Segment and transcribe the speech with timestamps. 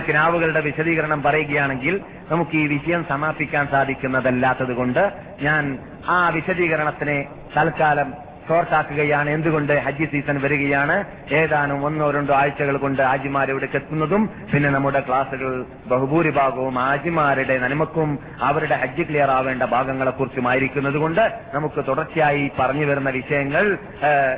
[0.00, 2.00] കിനാവുകളുടെ വിശദീകരണം പറയുകയാണെങ്കിൽ
[2.30, 10.96] നമുക്ക് ഈ വിഷയം സമാപിക്കാൻ സാധിക്കുന്നതല്ലാത്തത് കൊണ്ട് ഞാൻ ആ വിശദീകരണത്തിനെ തൽക്കാലം ഷോർട്ടാക്കുകയാണ് എന്തുകൊണ്ട് ഹജ്ജ് സീസൺ വരികയാണ്?
[11.34, 14.22] ഏതാനും ഒന്നോ രണ്ടോ ആഴ്ചകൾ കൊണ്ട് ആജിമാർ ഇവിടേക്ക് എത്തുന്നതും
[14.52, 21.22] പിന്നെ നമ്മുടെ ക്ലാസുകൾ ബഹുഭൂരിഭാഗവും ആജിമാരുടെ നന്മക്കും അവരുടെ ഹജ്ജ് ക്ലിയർ ആവേണ്ട ഭാഗങ്ങളെ കുറിച്ചുമായിരിക്കുന്നത് കൊണ്ട്
[21.54, 23.64] നമുക്ക് തുടർച്ചയായി പറഞ്ഞു വരുന്ന വിഷയങ്ങൾ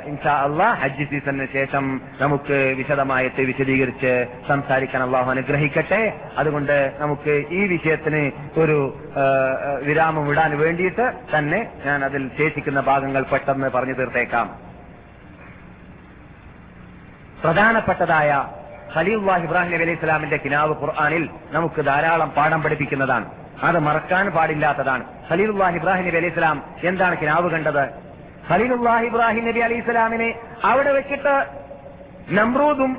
[0.06, 1.84] ഇൻഷാ അള്ളാഹ് ഹജ്ജ് സീസണിന് ശേഷം
[2.20, 4.14] നമുക്ക് വിശദമായിട്ട് വിശദീകരിച്ച്
[4.48, 6.02] സംസാരിക്കാൻ അള്ളാഹു അനുഗ്രഹിക്കട്ടെ.
[6.38, 8.22] അതുകൊണ്ട് നമുക്ക് ഈ വിഷയത്തിന്
[8.60, 8.78] ഒരു
[9.82, 11.06] വിരാമം വിടാൻ വേണ്ടിയിട്ട്
[11.38, 14.68] തന്നെ ഞാൻ അതിൽ ശേഷിക്കുന്ന ഭാഗങ്ങൾ പെട്ടെന്ന് പറഞ്ഞു തീർത്തേക്കാം.
[17.42, 18.44] പ്രധാനപ്പെട്ടതായ
[18.94, 23.26] ഖലീലുല്ലാഹ് ഇബ്രാഹിം നബി അലൈഹി സ്വലാമിന്റെ കിനാവ് ഖുർആാനിൽ നമുക്ക് ധാരാളം പാഠം പഠിപ്പിക്കുന്നതാണ്.
[23.62, 25.04] അത് മറക്കാൻ പാടില്ലാത്തതാണ്.
[25.30, 27.84] ഖലീലുല്ലാഹ് ഇബ്രാഹിം നബി അലൈഹി സ്വലാം എന്താണ് കിനാവ് കണ്ടത്?
[28.50, 31.46] ഖലീലുല്ലാഹ് ഇബ്രാഹിം നബി അലൈഹി സ്വലാമിനെ അവിടെ വെച്ചിട്ട്
[32.30, 32.92] നമ്രൂദും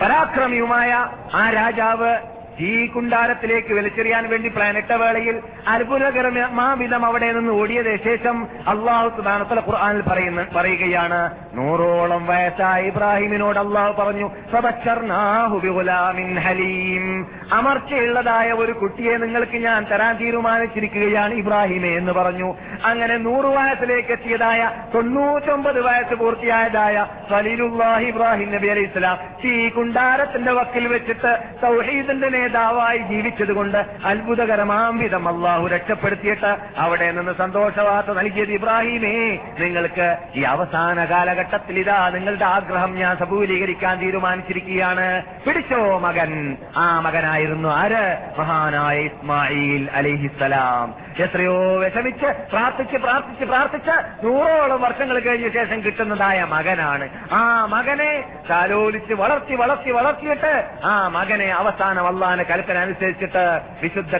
[0.00, 0.92] പരാക്രമിയുമായ
[1.34, 2.12] ആ രാജാവ്
[2.58, 5.36] ഈ കുണ്ടാരത്തിലേക്ക് വലിച്ചെറിയാൻ വേണ്ടി പ്ലാനിട്ട വേളയിൽ
[5.68, 8.36] അത്ഭുതകരമാവിധം അവിടെ നിന്ന് ഓടിയതിനു ശേഷം
[8.68, 11.20] അള്ളാഹു സുബാനത്തല ഖുർആാനിൽ പറയുന്ന പറയുകയാണ്
[11.54, 17.04] നൂറോളം വയസ്സായ ഇബ്രാഹിമിനോട് അള്ളാഹു പറഞ്ഞു "ഫബശ്ശർനാഹു ബിഗുലാമിൻ ഹലീം.
[17.52, 22.48] അമർച്ചയുള്ളതായ ഒരു കുട്ടിയെ നിങ്ങൾക്ക് ഞാൻ തരാൻ തീരുമാനിച്ചിരിക്കുകയാണ് ഇബ്രാഹിമെ എന്ന് പറഞ്ഞു.
[22.84, 24.60] അങ്ങനെ നൂറ് വയസ്സിലേക്ക് എത്തിയതായ
[24.94, 26.96] തൊണ്ണൂറ്റൊമ്പത് വയസ്സ് പൂർത്തിയായതായ
[27.30, 31.32] സലീലുല്ലാഹി ഇബ്രാഹിം നബി അലൈഹി സ്വലാം ഈ കുണ്ടാരത്തിന്റെ വക്കിൽ വെച്ചിട്ട്
[31.62, 39.16] സൗഹീദിന്റെ നേതാവായി ജീവിച്ചതുകൊണ്ട് അത്ഭുതകരമാം വിധം അള്ളാഹു രക്ഷപ്പെടുത്തിയിട്ട് അവിടെ നിന്ന് സന്തോഷവാർത്ത നൽകിയത് ഇബ്രാഹിമേ.
[39.58, 45.22] നിങ്ങൾക്ക് ഈ അവസാന കാലഘട്ടത്തിൽ ഇതാ നിങ്ങളുടെ ആഗ്രഹം ഞാൻ സബൂലീകരിക്കാൻ തീരുമാനിച്ചിരിക്കുകയാണ്.
[45.46, 46.56] പിടിച്ചോ മകൻ?
[46.76, 48.04] ആ മകനായിരുന്നു ആര്?
[48.38, 57.08] മഹാനായ ഇസ്മായിൽ അലിഹിസലാം എത്രയോ വിഷമിച്ച് പ്രാർത്ഥിച്ച് പ്രാർത്ഥിച്ച് പ്രാർത്ഥിച്ച് നൂറോളം വർഷങ്ങൾ കഴിഞ്ഞ ശേഷം കിട്ടുന്നതായ മകനാണ്.
[57.32, 63.44] ആ മകനെ താലോലിച്ച് വളർത്തി വളർത്തി വളർത്തിയിട്ട് ആ മകനെ അവസാനം അള്ളാന്റെ കൽപ്പന അനുസരിച്ചിട്ട്
[63.82, 64.16] വിശുദ്ധ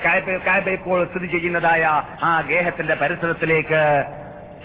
[0.71, 1.85] ഇപ്പോൾ സ്ഥിതി ചെയ്യുന്നതായ
[2.23, 3.83] ആ ഗേഹത്തിന്റെ പരിസരത്തിലേക്ക്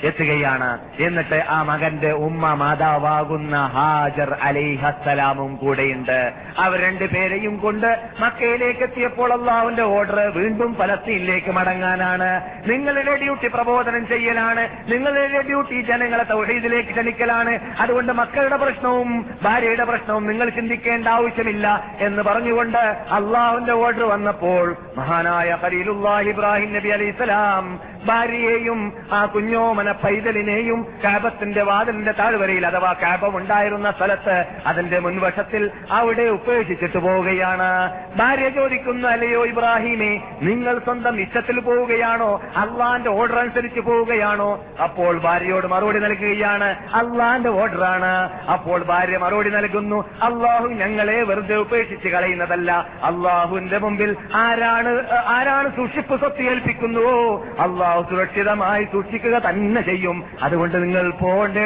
[0.03, 0.79] എത്തുകയാണ്.
[0.99, 6.33] എന്നിട്ട് ആ മകന്റെ ഉമ്മ മാതാവാകുന്ന ഹാജർ അലിഹസലാമും കൂടെയുണ്ട്.
[6.59, 12.29] അവർ രണ്ടുപേരെയും കൊണ്ട് മക്കയിലേക്ക് എത്തിയപ്പോൾ അള്ളാഹുവിന്റെ ഓർഡർ വീണ്ടും ഫലസ്തീനിലേക്ക് മടങ്ങാനാണ്.
[12.65, 14.91] നിങ്ങളുടെ ഡ്യൂട്ടി പ്രബോധനം ചെയ്യലാണ്.
[14.91, 17.59] നിങ്ങളുടെ ഡ്യൂട്ടി ജനങ്ങളെ തൗഹീദിലേക്ക് ക്ഷണിക്കലാണ്.
[17.79, 22.77] അതുകൊണ്ട് മക്കളുടെ പ്രശ്നവും ഭാര്യയുടെ പ്രശ്നവും നിങ്ങൾ ചിന്തിക്കേണ്ട ആവശ്യമില്ല എന്ന് പറഞ്ഞുകൊണ്ട്
[23.11, 32.11] അള്ളാഹുവിന്റെ ഓർഡർ വന്നപ്പോൾ മഹാനായ ഖലീലുല്ലാഹി ഇബ്രാഹിം നബി അലൈഹി സ്വലാം ഭാര്യയെയും ആ കുഞ്ഞോമന പൈതലിനെയും കാബത്തിന്റെ വാതിലിന്റെ
[32.11, 37.69] താഴ്വരയിൽ അഥവാ കാബം ഉണ്ടായിരുന്ന സ്ഥലത്ത് അതിന്റെ മുൻവശത്തിൽ അവിടെ ഉപേക്ഷിച്ചിട്ട് പോവുകയാണ്.
[38.17, 40.11] ഭാര്യ ചോദിക്കുന്നു അല്ലയോ ഇബ്രാഹിമെ
[40.41, 42.41] നിങ്ങൾ സ്വന്തം ഇഷ്ടത്തിൽ പോവുകയാണോ?
[42.55, 44.49] അള്ളാന്റെ ഓർഡർ അനുസരിച്ച് പോവുകയാണോ?
[44.83, 48.13] അപ്പോൾ ഭാര്യയോട് മറുപടി നൽകുകയാണ് അള്ളാന്റെ ഓർഡറാണ്
[48.51, 52.71] അപ്പോൾ ഭാര്യ മറുപടി നൽകുന്നു അള്ളാഹു ഞങ്ങളെ വെറുതെ ഉപേക്ഷിച്ച് കളയുന്നതല്ല.
[53.03, 54.91] അള്ളാഹുവിന്റെ മുമ്പിൽ ആരാണ്
[55.27, 57.45] ആരാണ് സൂക്ഷിപ്പ് സ്വത്ത് ഏൽപ്പിക്കുന്നുവോ?
[57.59, 60.23] അള്ളാഹു സുരക്ഷിതമായി സൂക്ഷിക്കുക തന്നെ ചെയ്യും.
[60.43, 61.57] അതുകൊണ്ട് നിങ്ങൾ പോകേണ്ട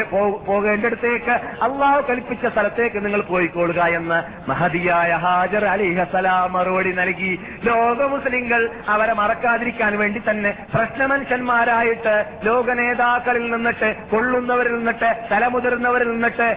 [0.48, 7.40] പോകേണ്ടടുത്തേക്ക് അള്ളാഹു കൽപ്പിച്ച സ്ഥലത്തേക്ക് നിങ്ങൾ പോയിക്കൊള്ളുക എന്ന് മഹതിയായ ഹാജർ അലിഹസലാം മറുപടി നൽകി.
[7.64, 16.50] ലോക മുസ്ലിങ്ങൾ അവരെ മറക്കാതിരിക്കാൻ വേണ്ടി തന്നെ പ്രശ്നമനുഷ്യന്മാരായിട്ട് ലോക നേതാക്കളിൽ നിന്നിട്ട് കൊള്ളുന്നവരിൽ നിന്നിട്ട് തലമുതിർന്നവരിൽ നിന്നിട്ട്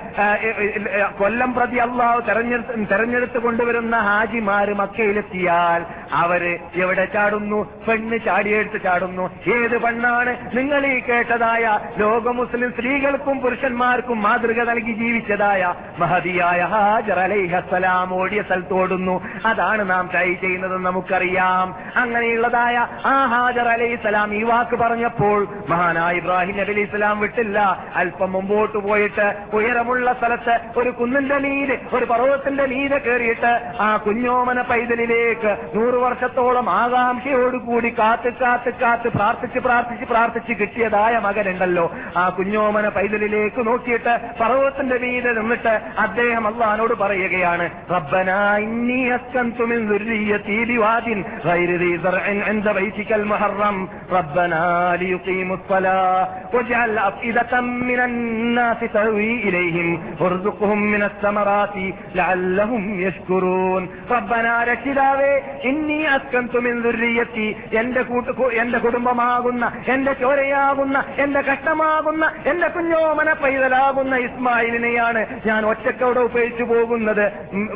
[1.19, 7.73] കൊല്ലം പ്രതി അള്ളാഹു തെരഞ്ഞെടുത്ത് തെരഞ്ഞെടുത്ത് കൊണ്ടുവരുന്ന ഹാജിമാര് മക്കയിലെത്തിയാൽ അവർ എവിടെ ചാടുന്നു?
[7.89, 9.31] പെണ്ണ് ചാടിയെടുത്ത് ചാടുന്നു?
[9.63, 10.33] ഏത് പെണ്ണാണ്?
[10.57, 19.17] നിങ്ങൾ ഈ കേട്ടതായ ലോക മുസ്ലിം സ്ത്രീകൾക്കും പുരുഷന്മാർക്കും മാതൃക നൽകി ജീവിച്ചതായ മഹതിയായ ഹാജർ അലൈഹസലാം ഓടിയ സ്ഥലത്തോടുന്നു.
[19.47, 21.75] അതാണ് നാം ട്രൈ ചെയ്യുന്നതെന്ന് നമുക്കറിയാം.
[21.97, 22.77] അങ്ങനെയുള്ളതായ
[23.07, 27.59] ആ ഹാജർ അലൈഹിസലാം ഈ വാക്ക് പറഞ്ഞപ്പോൾ മഹാനായ ഇബ്രാഹിം നബി അലൈഹി സ്വലാം വിട്ടില്ല.
[27.95, 35.53] അല്പം മുമ്പോട്ട് പോയിട്ട് ഉയരമുള്ള സ്ഥലത്ത് ഒരു കുന്നിന്റെ നീര് ഒരു പർവതത്തിന്റെ നീര് കയറിയിട്ട് ആ കുഞ്ഞോമന പൈതലിലേക്ക്
[35.75, 44.14] നൂറു വർഷത്തോളം ആകാംക്ഷയോടുകൂടി കാത്ത് കാത്ത് കാത്ത് പ്രാർത്ഥിച്ച് പ്രാർത്ഥിച്ച് പ്രാർത്ഥിച്ച് കിട്ടിയതായ മകനുണ്ടല്ലോ ആ കുഞ്ഞോമന പൈതലിലേക്ക് നോക്കിയിട്ട്
[44.40, 45.74] പർവ്വതത്തിന്റെ മീതെ നിന്നിട്ട്
[46.06, 47.66] അദ്ദേഹം അള്ളഹാനോട് പറയുകയാണ്
[47.96, 48.30] റബ്ബന
[48.68, 51.08] ഇന്നി അസ്കന്തു മിൻ ذريتي بواد
[51.42, 53.78] غير ذي زرع عند بيتك المحرم
[54.12, 54.62] ربنا
[54.96, 56.24] ليقيموا الصلاة
[56.54, 57.54] واجعل أفئدة
[57.84, 59.88] من الناس تهوي إليهم
[60.22, 61.76] وارزقهم من الثمرات
[62.16, 63.82] لعلهم يشكرون
[64.12, 65.34] ربنا രക്ഷിതാവേ
[65.70, 67.48] ഇന്നി അസ്കന്തു മിൻ ذريتي
[67.80, 76.21] എന്റെ കൂട്ട് എന്റെ കുടുംബമാകും രക്തമാകുന്ന എന്റെ ചോരയാകുന്ന എന്റെ കഷ്ടമാകുന്ന എന്റെ കുഞ്ഞോമന പൈതലാകുന്ന ഇസ്മായിലിനെയാണ് ഞാൻ ഒറ്റക്കവിടെ
[76.21, 77.25] ഉപയോഗിച്ചു പോകുന്നത്.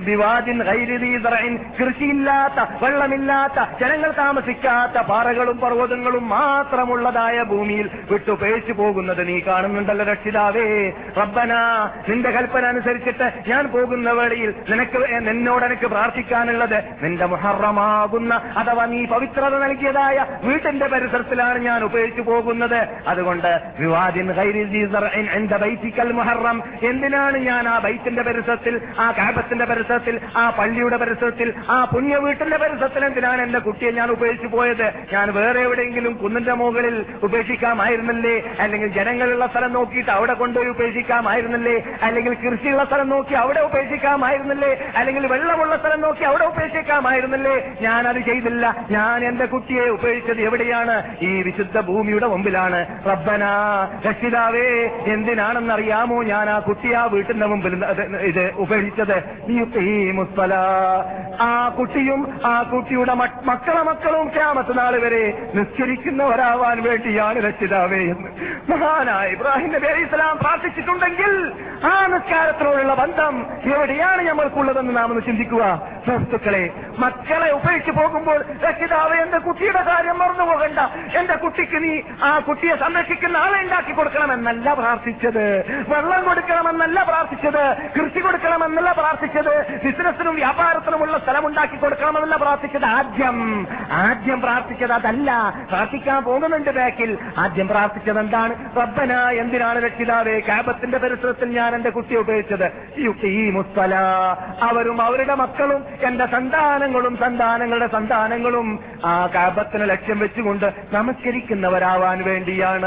[0.09, 0.59] വിവാദിൻ
[1.79, 10.67] കൃഷിയില്ലാത്ത വെള്ളമില്ലാത്ത ജനങ്ങൾ താമസിക്കാത്ത പാറകളും പർവതങ്ങളും മാത്രമുള്ളതായ ഭൂമിയിൽ വിട്ടുപേഴിച്ചു പോകുന്നത് നീ കാണുന്നുണ്ടല്ലോ രക്ഷിതാവേ.
[11.21, 11.53] റബ്ബന
[12.09, 19.55] നിന്റെ കൽപ്പന അനുസരിച്ചിട്ട് ഞാൻ പോകുന്ന വേളയിൽ നിനക്ക് നിന്നോട് എനിക്ക് പ്രാർത്ഥിക്കാനുള്ളത് നിന്റെ മുഹറമാകുന്ന അഥവാ നീ പവിത്രത
[19.65, 22.89] നൽകിയതായ വീട്ടിന്റെ പരിസരത്തിലാണ് ഞാൻ ഉപയോഗിച്ചു പോകുന്നത്.
[23.09, 24.33] അതുകൊണ്ട് വിവാദിൻ
[25.55, 26.63] ബൈതിക്കൽ മുഹറം.
[26.83, 33.05] എന്തിനാണ് ഞാൻ ആ ബൈത്തിന്റെ പരിസരത്തിൽ ആ കാബത്തിന്റെ പരിസരത്തിൽ ആ പള്ളിയുടെ പരിസരത്തിൽ ആ പുണ്യ വീട്ടിന്റെ പരിസരത്തിൽ
[33.05, 34.93] എന്തിനാണ് എന്റെ കുട്ടിയെ ഞാൻ ഉപയോഗിച്ചു പോയത്?
[35.13, 38.57] ഞാൻ വേറെ എവിടെയെങ്കിലും കുന്നിന്റെ മുകളിൽ ഉപേക്ഷിക്കാമായിരുന്നില്ലേ?
[38.61, 41.83] അല്ലെങ്കിൽ ജനങ്ങളുള്ള സ്ഥലം നോക്കിയിട്ട് അവിടെ കൊണ്ടുപോയി ഉപേക്ഷിക്കാമായിരുന്നില്ലേ?
[42.03, 44.93] അല്ലെങ്കിൽ കൃഷിയുള്ള സ്ഥലം നോക്കി അവിടെ ഉപേക്ഷിക്കാമായിരുന്നില്ലേ?
[44.97, 47.77] അല്ലെങ്കിൽ വെള്ളമുള്ള സ്ഥലം നോക്കി അവിടെ ഉപേക്ഷിക്കാമായിരുന്നില്ലേ?
[47.81, 48.87] ഞാൻ അത് ചെയ്തില്ല.
[48.91, 51.17] ഞാൻ എന്റെ കുട്ടിയെ ഉപേക്ഷിച്ചത് എവിടെയാണ്?
[51.23, 53.07] ഈ വിശുദ്ധ ഭൂമിയുടെ മുമ്പിലാണ്.
[53.07, 53.53] റബ്ബനാ
[54.09, 57.85] രക്ഷിതാവേ എന്തിനാണെന്നറിയാമോ ഞാൻ ആ കുട്ടി ആ വീട്ടിന്റെ മുമ്പിൽ
[58.17, 59.19] ഇത് ഉപേക്ഷിച്ചത്?
[61.41, 68.29] ആ കുട്ടിയും ആ കുട്ടിയുടെ മക്കള മക്കളെ ക്യാമത്ത് നാൾ വരെ നിസ്കരിക്കുന്നവരാവാൻ വേണ്ടിയാണ് രക്ഷിതാവേ എന്ന്.
[68.73, 71.53] മഹാനായ ഇബ്രാഹിം നബി ഇസ്ലാം പ്രാർത്ഥിച്ചിട്ടുണ്ടെങ്കിൽ
[71.85, 75.83] ആ നിസ്കാരത്തിനോടുള്ള ബന്ധം എവിടെയാണ് നമ്മൾക്കുള്ളതെന്ന് നാം ഒന്ന് ചിന്തിക്കുക.
[76.07, 80.79] സുഹൃത്തുക്കളെ മക്കളെ ഉപേക്ഷിച്ച് പോകുമ്പോൾ രക്ഷിതാവ് എന്റെ കുട്ടിയുടെ കാര്യം മറന്നു പോകണ്ട
[81.25, 85.45] എന്റെ കുട്ടിക്ക് നീ ആ കുട്ടിയെ സംരക്ഷിക്കുന്ന ആളെ ഉണ്ടാക്കി കൊടുക്കണമെന്നല്ല പ്രാർത്ഥിച്ചത്.
[85.89, 87.63] വെള്ളം കൊടുക്കണമെന്നല്ല പ്രാർത്ഥിച്ചത്.
[87.97, 89.55] കൃഷി കൊടുക്കണമെന്നല്ല പ്രാർത്ഥിച്ചത്.
[89.85, 93.39] ബിസിനസ്സിനും വ്യാപാരത്തിനുമുള്ള സ്ഥലം ഉണ്ടാക്കി കൊടുക്കണമെന്നല്ല പ്രാർത്ഥിച്ചത് ആദ്യം.
[93.93, 95.31] ആദ്യം പ്രാർത്ഥിച്ചത് അതല്ല.
[95.69, 97.19] പ്രാർത്ഥിക്കാൻ പോകുന്നുണ്ട് ബാക്കിൽ.
[97.39, 98.55] ആദ്യം പ്രാർത്ഥിച്ചത് എന്താണ്?
[98.77, 100.41] റബ്ബന എന്തിനാണ് രക്ഷിതാവേ?
[100.41, 102.69] കാബത്തിന്റെ പരിസരത്തിൽ ഞാൻ എന്റെ കുട്ടിയെ ഉപയോഗിച്ചത്
[103.55, 103.95] മുത്തല
[104.63, 108.69] അവരും അവരുടെ മക്കളും എന്റെ സന്താനങ്ങളും സന്താനങ്ങളുടെ സന്താനങ്ങളും
[109.05, 110.67] ആ കാബത്തിന് ലക്ഷ്യം വെച്ചുകൊണ്ട്
[111.15, 112.87] നമസ്കരിക്കുന്നവരാവാൻ വേണ്ടിയാണ്.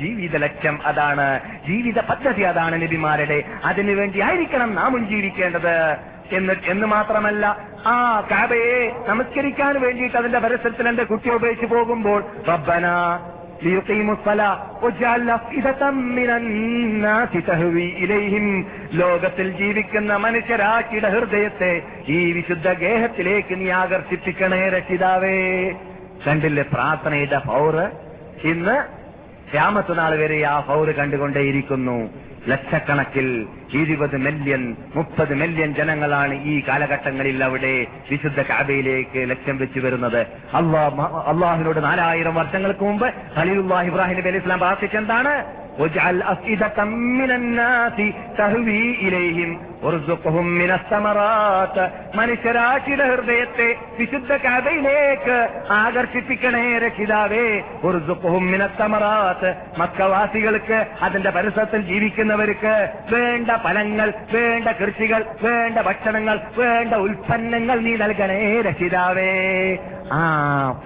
[0.00, 1.40] ജീവിത ലക്ഷ്യം അതാണ്.
[1.68, 3.42] ജീവിത പദ്ധതി അതാണ് നബിമാരുടെ.
[3.64, 5.96] അതിനുവേണ്ടി ആയിരിക്കണം നാമും ജീവിക്കേണ്ടത്.
[6.32, 7.56] എന്ന് എന്ന് മാത്രമല്ല
[7.86, 12.86] ആ കാബയെ നമസ്കരിക്കാൻ വേണ്ടിയിട്ട് അതിന്റെ പരിസരത്തിൽ എന്റെ കുട്ടി ഉപയോഗിച്ച് പോകുമ്പോൾ റബ്ബന
[18.92, 25.70] ലോകത്തിൽ ജീവിക്കുന്ന മനുഷ്യരാക്കിയുടെ ഹൃദയത്തെ ഈ വിശുദ്ധ ഗേഹത്തിലേക്ക് നീ ആകർഷിപ്പിക്കണേ രക്ഷിതാവേ.
[26.24, 27.84] കണ്ടില്ലേ പ്രാർത്ഥനയുടെ പൗറ്
[28.52, 28.78] ഇന്ന്
[29.56, 31.96] രാമത്ത് നാൾ വരെ ആ പൗറ് കണ്ടുകൊണ്ടേയിരിക്കുന്നു.
[32.50, 33.26] ലക്ഷക്കണക്കിൽ
[33.80, 34.62] ഇരുപത് മില്യൺ
[34.96, 37.72] മുപ്പത് മില്യൺ ജനങ്ങളാണ് ഈ കാലഘട്ടങ്ങളിൽ അവിടെ
[38.10, 40.20] വിശുദ്ധ കാബയിലേക്ക് ലക്ഷ്യം വെച്ചു വരുന്നത്.
[40.60, 43.08] അള്ളാഹ് അള്ളാഹിനോട് നാലായിരം വർഷങ്ങൾക്ക് മുമ്പ്
[43.38, 45.34] ഖലീലുല്ലാഹ് ഇബ്രാഹിം നബി അലൈഹി ഇസ്ലാം പ്രാർത്ഥിച്ചെന്താണ്?
[45.79, 46.83] واجعل أفئدة
[47.19, 47.97] من الناس
[48.37, 49.49] تهوي إليهم
[49.83, 51.77] وارزقهم من الثمرات
[52.19, 53.67] മനുഷ്യരാശിയുടെ ഹൃദയത്തെ
[53.99, 55.37] വിശുദ്ധ കാബയിലേക്ക്
[55.79, 57.47] ആകർഷിപ്പിക്കണേ രക്ഷിതാവേ
[57.87, 59.49] ഉറുസുഖും മിനത്തമറാത്ത്
[59.81, 62.73] മക്കവാസികൾക്ക് അതിന്റെ പരിസരത്തിൽ ജീവിക്കുന്നവർക്ക്
[63.13, 68.39] വേണ്ട ഫലങ്ങൾ വേണ്ട കൃഷികൾ വേണ്ട ഭക്ഷണങ്ങൾ വേണ്ട ഉൽപ്പന്നങ്ങൾ നീ നൽകണേ
[68.69, 69.31] രക്ഷിതാവേ
[70.12, 70.22] ആ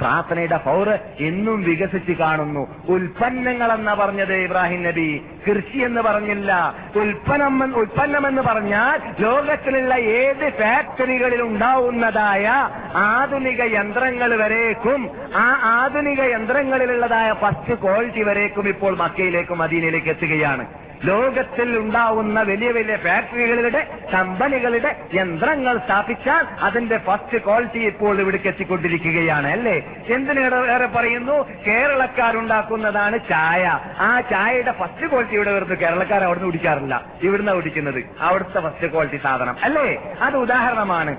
[0.00, 0.88] പ്രാർത്ഥനയുടെ പൗർ
[1.20, 2.62] എന്നും വികസിച്ച് കാണുന്നു.
[2.88, 5.22] ഉൽപ്പന്നങ്ങൾ എന്ന പറഞ്ഞത് ഇബ്രാഹിം നബി.
[5.48, 6.74] കൃഷി എന്ന് പറഞ്ഞില്ല.
[6.96, 12.46] ഉൽപ്പന്നം ഉൽപ്പന്നം എന്ന് പറഞ്ഞാൽ ലോകത്തിലുള്ള ഏത് ഫാക്ടറികളിൽ ഉണ്ടാവുന്നതായ
[12.94, 15.46] ആധുനിക യന്ത്രങ്ങൾ വരേക്കും ആ
[15.80, 20.83] ആധുനിക യന്ത്രങ്ങളിലുള്ളതായ ഫസ്റ്റ് ക്വാളിറ്റി വരേക്കും ഇപ്പോൾ മക്കയിലേക്കും മദീനയിലേക്ക് എത്തുകയാണ്.
[21.04, 29.82] ലോകത്തിൽ ഉണ്ടാവുന്ന വലിയ വലിയ ഫാക്ടറികളുടെ കമ്പനികളുടെ യന്ത്രങ്ങൾ സ്ഥാപിച്ചാൽ അതിന്റെ ഫസ്റ്റ് ക്വാളിറ്റി ഇപ്പോൾ ഇവിടേക്ക് എത്തിക്കൊണ്ടിരിക്കുകയാണ് അല്ലേ?
[30.08, 31.48] എന്തിനേറെ പറയുന്നു?
[31.66, 33.78] കേരളക്കാരുണ്ടാക്കുന്നതാണ് ചായ.
[33.98, 37.04] ആ ചായയുടെ ഫസ്റ്റ് ക്വാളിറ്റി ഇവിടെ വരുന്നു കേരളക്കാർ അവിടുന്ന് കുടിക്കാറില്ല.
[37.22, 38.04] ഇവിടുന്ന് കുടിക്കുന്നത്.
[38.20, 40.02] അവിടുത്തെ ഫസ്റ്റ് ക്വാളിറ്റി സാധനം അല്ലേ?
[40.20, 41.16] അത് ഉദാഹരണമാണ്.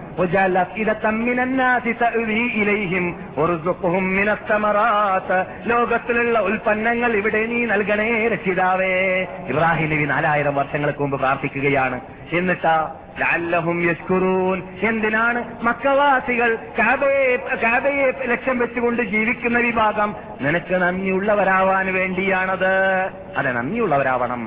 [5.66, 9.26] ലോകത്തിലുള്ള ഉൽപ്പന്നങ്ങൾ ഇവിടെ നീ നൽകണേ രക്ഷിതാവേ.
[9.74, 12.02] നബി നാലായിരം വർഷങ്ങൾക്ക് മുമ്പ് പ്രാർത്ഥിക്കുകയാണ്.
[12.34, 14.58] എന്നിട്ടാ ലഅല്ലഹും യഷ്കുറൂൻ
[14.90, 20.10] എന്തിനാണ് മക്കവാസികൾ കാബയെ കാബയെ ലക്ഷ്യം വെച്ചുകൊണ്ട് ജീവിക്കുന്ന വിഭാഗം?
[20.42, 22.74] നിനക്ക് നന്ദിയുള്ളവരാവാൻ വേണ്ടിയാണത്.
[23.40, 24.42] അതെ നന്ദിയുള്ളവരാവണം.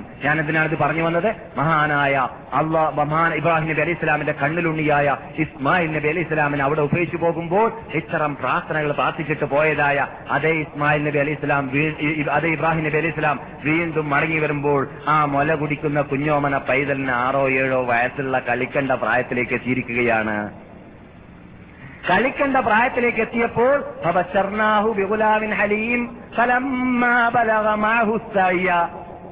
[0.69, 1.31] ഇത് പറഞ്ഞു വന്നത്?
[1.59, 2.15] മഹാനായ
[2.59, 8.33] അള്ളാഹ് മഹാൻ ഇബ്രാഹിം നബി അലൈഹി ഇസ്ലാമിന്റെ കണ്ണിലുണ്ണിയായ ഇസ്മായിൽ നബി അലൈഹി ഇസ്ലാമിനെ അവിടെ ഉപയോഗിച്ചു പോകുമ്പോൾ ഇത്തരം
[8.37, 11.65] പ്രാർത്ഥനകൾ പ്രാർത്ഥിച്ചിട്ട് പോയതായ അതേ ഇസ്മായിൽ നബി അലൈഹി ഇസ്ലാം
[12.37, 17.81] അതേ ഇബ്രാഹിം നബി അലൈഹി ഇസ്ലാം വീണ്ടും മടങ്ങി വരുമ്പോൾ ആ മുല കുടിക്കുന്ന കുഞ്ഞോമന പൈതലിന് ആറോ ഏഴോ
[17.93, 20.51] വയസ്സുള്ള കളിക്കേണ്ട പ്രായത്തിലേക്ക് എത്തിയിരിക്കുകയാണ്.
[22.11, 23.85] കളിക്കേണ്ട പ്രായത്തിലേക്ക് എത്തിയപ്പോൾ
[25.55, 26.03] ഹലീം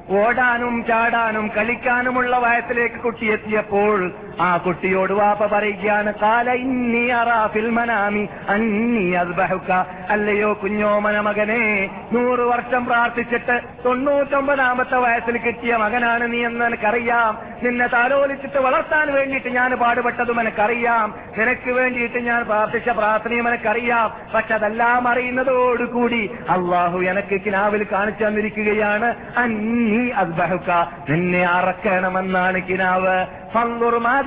[0.09, 9.11] ഓടാനും ചാടാനും കളിക്കാനുമുള്ള വയത്തിലേക്ക് കുട്ടി എത്തിയപ്പോൾ ആ കുട്ടിയോട് വാപ്പ പറയുകയാണ് കാല ഇന്നി അറാഫിൽ മനാമി അന്നി
[9.11, 9.71] അസ്ബഹുക്ക.
[10.09, 17.37] അല്ലയോ കുഞ്ഞോമന മകനെ നൂറ് വർഷം പ്രാർത്ഥിച്ചിട്ട് തൊണ്ണൂറ്റൊമ്പതാമത്തെ വയസ്സിൽ കിട്ടിയ മകനാണ് നീ എന്ന് എനിക്കറിയാം.
[17.63, 21.15] നിന്നെ താലോലിച്ചിട്ട് വളർത്താൻ വേണ്ടിയിട്ട് ഞാൻ പാടുപെട്ടതും എനിക്കറിയാം.
[21.37, 24.13] നിനക്ക് വേണ്ടിയിട്ട് ഞാൻ പ്രാർത്ഥിച്ച പ്രാർത്ഥനയും എനിക്കറിയാം.
[24.35, 30.69] പക്ഷെ അതെല്ലാം അറിയുന്നതോടുകൂടി അള്ളാഹു എനക്ക് കിനാവിൽ കാണിച്ചു തന്നിരിക്കുകയാണ് അന്നി അസ്ബഹുക്ക
[31.09, 33.17] നിന്നെ അറക്കണമെന്നാണ് കിനാവ്.
[33.53, 34.26] ഫൻദുർ മാതാ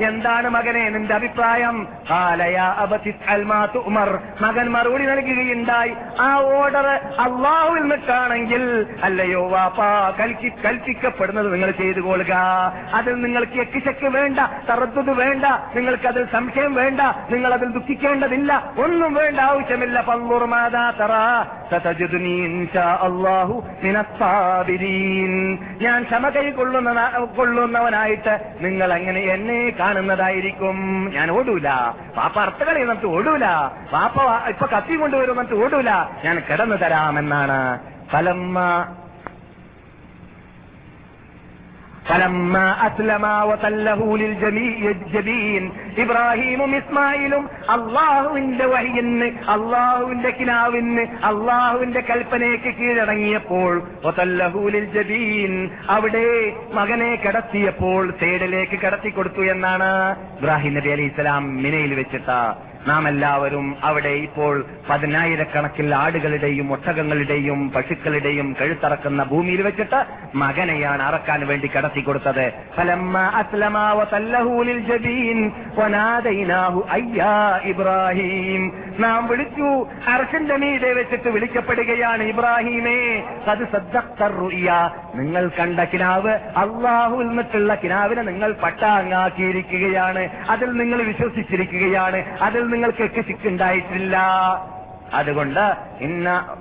[0.00, 1.88] എന്താണ് മകനെ നിന്റെ അഭിപ്രായം?
[4.40, 5.94] മകൻ മറുപടി നൽകുകയുണ്ടായി.
[6.20, 6.86] ആ ഓർഡർ
[7.20, 12.34] അള്ളാഹുവിൽ നിൽക്കാണെങ്കിൽ അല്ലയോ വാപ്പാ കൽക്കി കൽപ്പിക്കപ്പെടുന്നത് നിങ്ങൾ ചെയ്തു കൊള്ളുക.
[12.94, 14.38] അതിൽ നിങ്ങൾക്ക് എക്കിശക്ക് വേണ്ട
[14.70, 17.00] തറത്തത് വേണ്ട നിങ്ങൾക്ക് അതിൽ സംശയം വേണ്ട
[17.30, 20.00] നിങ്ങൾ അതിൽ ദുഃഖിക്കേണ്ടതില്ല ഒന്നും വേണ്ട ആവശ്യമില്ല.
[20.00, 21.12] പങ്കൂർ മാതാ തറ.
[22.78, 23.64] അള്ളാഹു
[25.80, 30.76] ഞാൻ ക്ഷമ കൈകൊള്ളുന്ന കൊള്ളുന്നവനായിട്ട് നിങ്ങൾ അങ്ങനെ എന്നെ കാണുന്നതായിരിക്കും?
[31.14, 31.68] ഞാൻ ഓടൂല.
[32.16, 33.46] പാപ്പ അർത്ഥകളി എന്നിട്ട് ഓടൂല.
[33.92, 35.90] പാപ്പ ഇപ്പൊ കത്തി കൊണ്ടുവരും എന്നിട്ട് ഓടൂല.
[36.24, 37.78] ഞാൻ കിടന്നു തരാമെന്നാണ്.
[38.10, 38.58] ഫലമ്മ
[42.08, 42.58] ഫലമ്മ
[45.96, 53.72] ഇബ്രാഹിമും ഇസ്മായിലും അള്ളാഹുവിന്റെ വഹിയിന്ന് അള്ളാഹുവിന്റെ കിനാവിന്ന് അള്ളാഹുവിന്റെ കൽപ്പനയ്ക്ക് കീഴടങ്ങിയപ്പോൾ
[54.92, 55.54] ജബീൻ
[55.88, 56.26] അവിടെ
[56.74, 59.90] മകനെ കടത്തിയപ്പോൾ തേടലേക്ക് കിടത്തി കൊടുത്തു എന്നാണ്
[60.38, 62.30] ഇബ്രാഹിം നബി അലൈഹിസ്സലാം മിനയിൽ വെച്ചിട്ട
[62.86, 72.00] നാം എല്ലാവരും അവിടെ ഇപ്പോൾ പതിനായിരക്കണക്കിൽ ആടുകളുടെയും ഒട്ടകങ്ങളുടെയും പശുക്കളുടെയും കഴുത്തറക്കുന്ന ഭൂമിയിൽ വെച്ചിട്ട് മകനെയാണ് അറക്കാൻ വേണ്ടി കടത്തി
[72.00, 72.52] കൊടുത്തത്.
[77.64, 78.91] ഇബ്രാഹിം.
[78.98, 79.88] നാം വിളിച്ചു.
[80.08, 83.22] അർഷന്റെ മീതെ വെച്ചിട്ട് വിളിക്കപ്പെടുകയാണ് ഇബ്രാഹീമേ.
[83.48, 90.28] അത് സദ്ദഖ്തറുയ്യ നിങ്ങൾ കണ്ട കിനാവ് അള്ളാഹുവിൽ നിന്നിട്ടുള്ള കിനാവിനെ നിങ്ങൾ പട്ടാങ്ങാക്കിയിരിക്കുകയാണ്.
[90.50, 92.38] അതിൽ നിങ്ങൾ വിശ്വസിച്ചിരിക്കുകയാണ്.
[92.42, 94.18] അതിൽ നിങ്ങൾക്ക് എക്കിസിക്കുണ്ടായിട്ടില്ല
[95.14, 96.56] അതുകൊണ്ട് ഇന്ന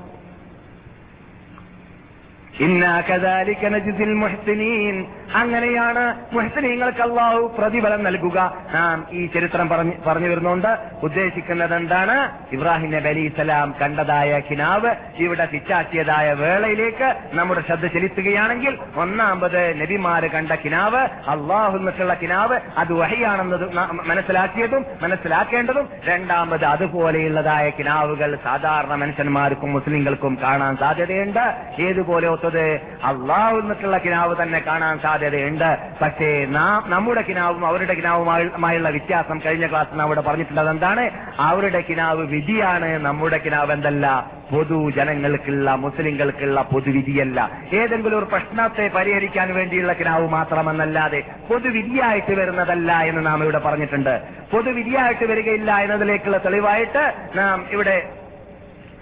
[5.35, 6.03] അങ്ങനെയാണ്
[6.33, 8.37] മുഹ്സിനീങ്ങൾക്ക് അള്ളാഹു പ്രതിഫലം നൽകുക.
[8.73, 9.69] നാം ഈ ചരിത്രം
[10.07, 10.77] പറഞ്ഞു വരുന്നുണ്ട്.
[11.03, 19.81] ഉദ്ദേശിക്കുന്നത് എന്താണ് ഇബ്രാഹിം നബി അലി ഇസ്ലാം കണ്ടതായ കിനാവ് ഇവിടെ പിച്ചാക്കിയതായ വേളയിലേക്ക് നമ്മുടെ ശ്രദ്ധ ചെലുത്തുകയാണെങ്കിൽ ഒന്നാമത്
[19.81, 23.75] നബിമാര് കണ്ട കിനാവ് അള്ളാഹു എന്നിട്ടുള്ള കിനാവ് അത് വഹിയാണെന്നത്
[24.09, 31.45] മനസ്സിലാക്കിയതും മനസ്സിലാക്കേണ്ടതും രണ്ടാമത് അതുപോലെയുള്ളതായ കിനാവുകൾ സാധാരണ മനുഷ്യന്മാർക്കും മുസ്ലിങ്ങൾക്കും കാണാൻ സാധ്യതയുണ്ട്.
[31.81, 35.77] ഏതുപോലെ ഒത്തത് അള്ളാഹു എന്നിട്ടുള്ള കിനാവ് തന്നെ കാണാൻ സാധ്യതയുണ്ട്.
[36.01, 41.09] പക്ഷേ നാം നമ്മുടെ കിനാവും അവരുടെ കിനാവുമായുള്ള വ്യത്യാസം കഴിഞ്ഞ ക്ലാസ് നാം ഇവിടെ പറഞ്ഞിട്ടുള്ളത് എന്താണ്?
[41.39, 44.31] അവരുടെ കിനാവ് വിധിയാണ് നമ്മുടെ കിനാവ് എന്തല്ല?
[44.51, 47.49] പൊതു ജനങ്ങൾക്കുള്ള മുസ്ലിങ്ങൾക്കുള്ള പൊതുവിധിയല്ല.
[47.73, 54.21] ഏതെങ്കിലും ഒരു പ്രശ്നത്തെ പരിഹരിക്കാൻ വേണ്ടിയുള്ള കിനാവ് മാത്രമെന്നല്ലാതെ പൊതുവിധിയായിട്ട് വരുന്നതല്ല എന്ന് നാം ഇവിടെ പറഞ്ഞിട്ടുണ്ട്.
[54.51, 58.09] പൊതുവിധിയായിട്ട് വരികയില്ല എന്നതിലേക്കുള്ള തെളിവായിട്ട് നാം ഇവിടെ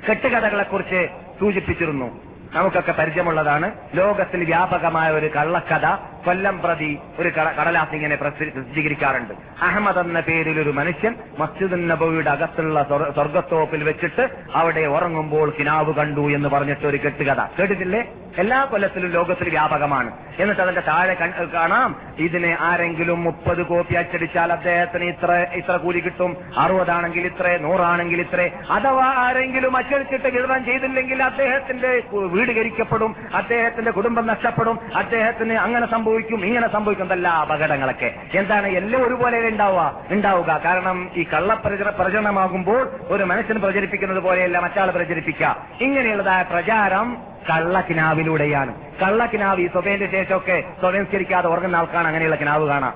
[0.10, 1.08] കെട്ടുകഥകളെക്കുറിച്ച്
[1.39, 2.28] സൂചിപ്പിച്ചിരുന്നു.
[2.56, 3.72] നമുക്കൊക്കെ പരിചയമുള്ളതാണ്.
[3.96, 5.86] ലോകത്തിൽ വ്യാപകമായ ഒരു കള്ളക്കഥ.
[6.29, 9.33] കൊല്ലം പ്രതി ഒരു കടലാസ് ഇങ്ങനെ പ്രസി- പ്രസിദ്ധീകരിക്കാറുണ്ട്.
[9.63, 16.36] അഹമ്മദ് എന്ന പേരിൽ ഒരു മനുഷ്യൻ മസ്ജിദ് നബവിയുടെ അകത്തുള്ള സ്വർ- സ്വർഗത്തോപ്പിൽ വെച്ചിട്ട് അവിടെ ഉറങ്ങുമ്പോൾ കിനാവ് കണ്ടു
[16.36, 17.41] എന്ന് പറഞ്ഞിട്ട് ഒരു കെട്ടുകഥ.
[17.59, 18.07] കേട്ടിട്ടില്ലേ?
[18.38, 20.12] എല്ലാ കൊല്ലത്തിലും ലോകത്തിൽ വ്യാപകമാണ്.
[20.39, 21.13] എന്നിട്ട് അതിന്റെ താഴെ
[21.53, 21.95] കാണാം.
[22.17, 26.38] ഇതിനെ ആരെങ്കിലും മുപ്പത് കോപ്പി അച്ചടിച്ചാൽ അദ്ദേഹത്തിന് ഇത്ര ഇത്ര കൂലി കിട്ടും.
[26.57, 28.50] അറുപതാണെങ്കിൽ ഇത്ര നൂറാണെങ്കിൽ ഇത്ര.
[28.71, 33.15] അഥവാ ആരെങ്കിലും അച്ചടിച്ചിട്ട് വിതരണം ചെയ്തില്ലെങ്കിൽ അദ്ദേഹത്തിന്റെ വീട് കരിക്കപ്പെടും.
[33.36, 34.79] അദ്ദേഹത്തിന്റെ കുടുംബം നഷ്ടപ്പെടും.
[34.95, 35.88] അദ്ദേഹത്തിന് അങ്ങനെ
[36.19, 38.15] സംഭവിക്കും ഇങ്ങനെ സംഭവിക്കും എന്തെല്ലാം അപകടങ്ങളൊക്കെ.
[38.33, 40.05] എന്താണ് എല്ലാം ഒരുപോലെ ഉണ്ടാവുക?
[40.09, 40.61] ഉണ്ടാവുക.
[40.65, 45.67] കാരണം ഈ കള്ളപ്രചര പ്രചരണമാകുമ്പോൾ ഒരു മനുഷ്യൻ പ്രചരിപ്പിക്കുന്നത് പോലെയല്ല മറ്റാൾ പ്രചരിപ്പിക്കുക.
[45.81, 47.17] ഇങ്ങനെയുള്ളതായ പ്രചാരം
[47.49, 48.75] കള്ളക്കിനാവിലൂടെയാണ്.
[49.01, 52.93] കള്ളക്കിനാവ് ഈ സ്വഭേന്റെ ശേഷമൊക്കെ സ്വയംസ്കരിക്കാതെ ഉറങ്ങുന്ന ആൾക്കാണ് അങ്ങനെയുള്ള കിനാവ് കാണാം.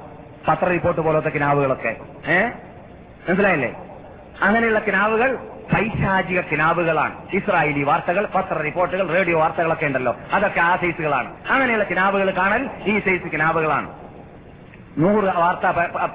[0.48, 1.96] പത്ര റിപ്പോർട്ട് പോലത്തെ കിനാവുകളൊക്കെ.
[2.28, 2.52] ഏഹ്
[3.30, 3.76] മനസ്സിലായില്ലേ?
[4.42, 7.16] അങ്ങനെയുള്ള കിനാവുകൾ പൈശാചിക കിനാവുകളാണ്.
[7.34, 10.16] ഇസ്രായേലി വാർത്തകൾ പത്ര റിപ്പോർട്ടുകൾ റേഡിയോ വാർത്തകളൊക്കെ ഉണ്ടല്ലോ.
[10.34, 11.34] അതൊക്കെ ആ സൈസുകളാണ്.
[11.50, 13.90] അങ്ങനെയുള്ള കിനാവുകൾ കാണൽ ഈ സൈസ് കിനാവുകളാണ്.
[14.98, 15.66] നൂറ് വാർത്ത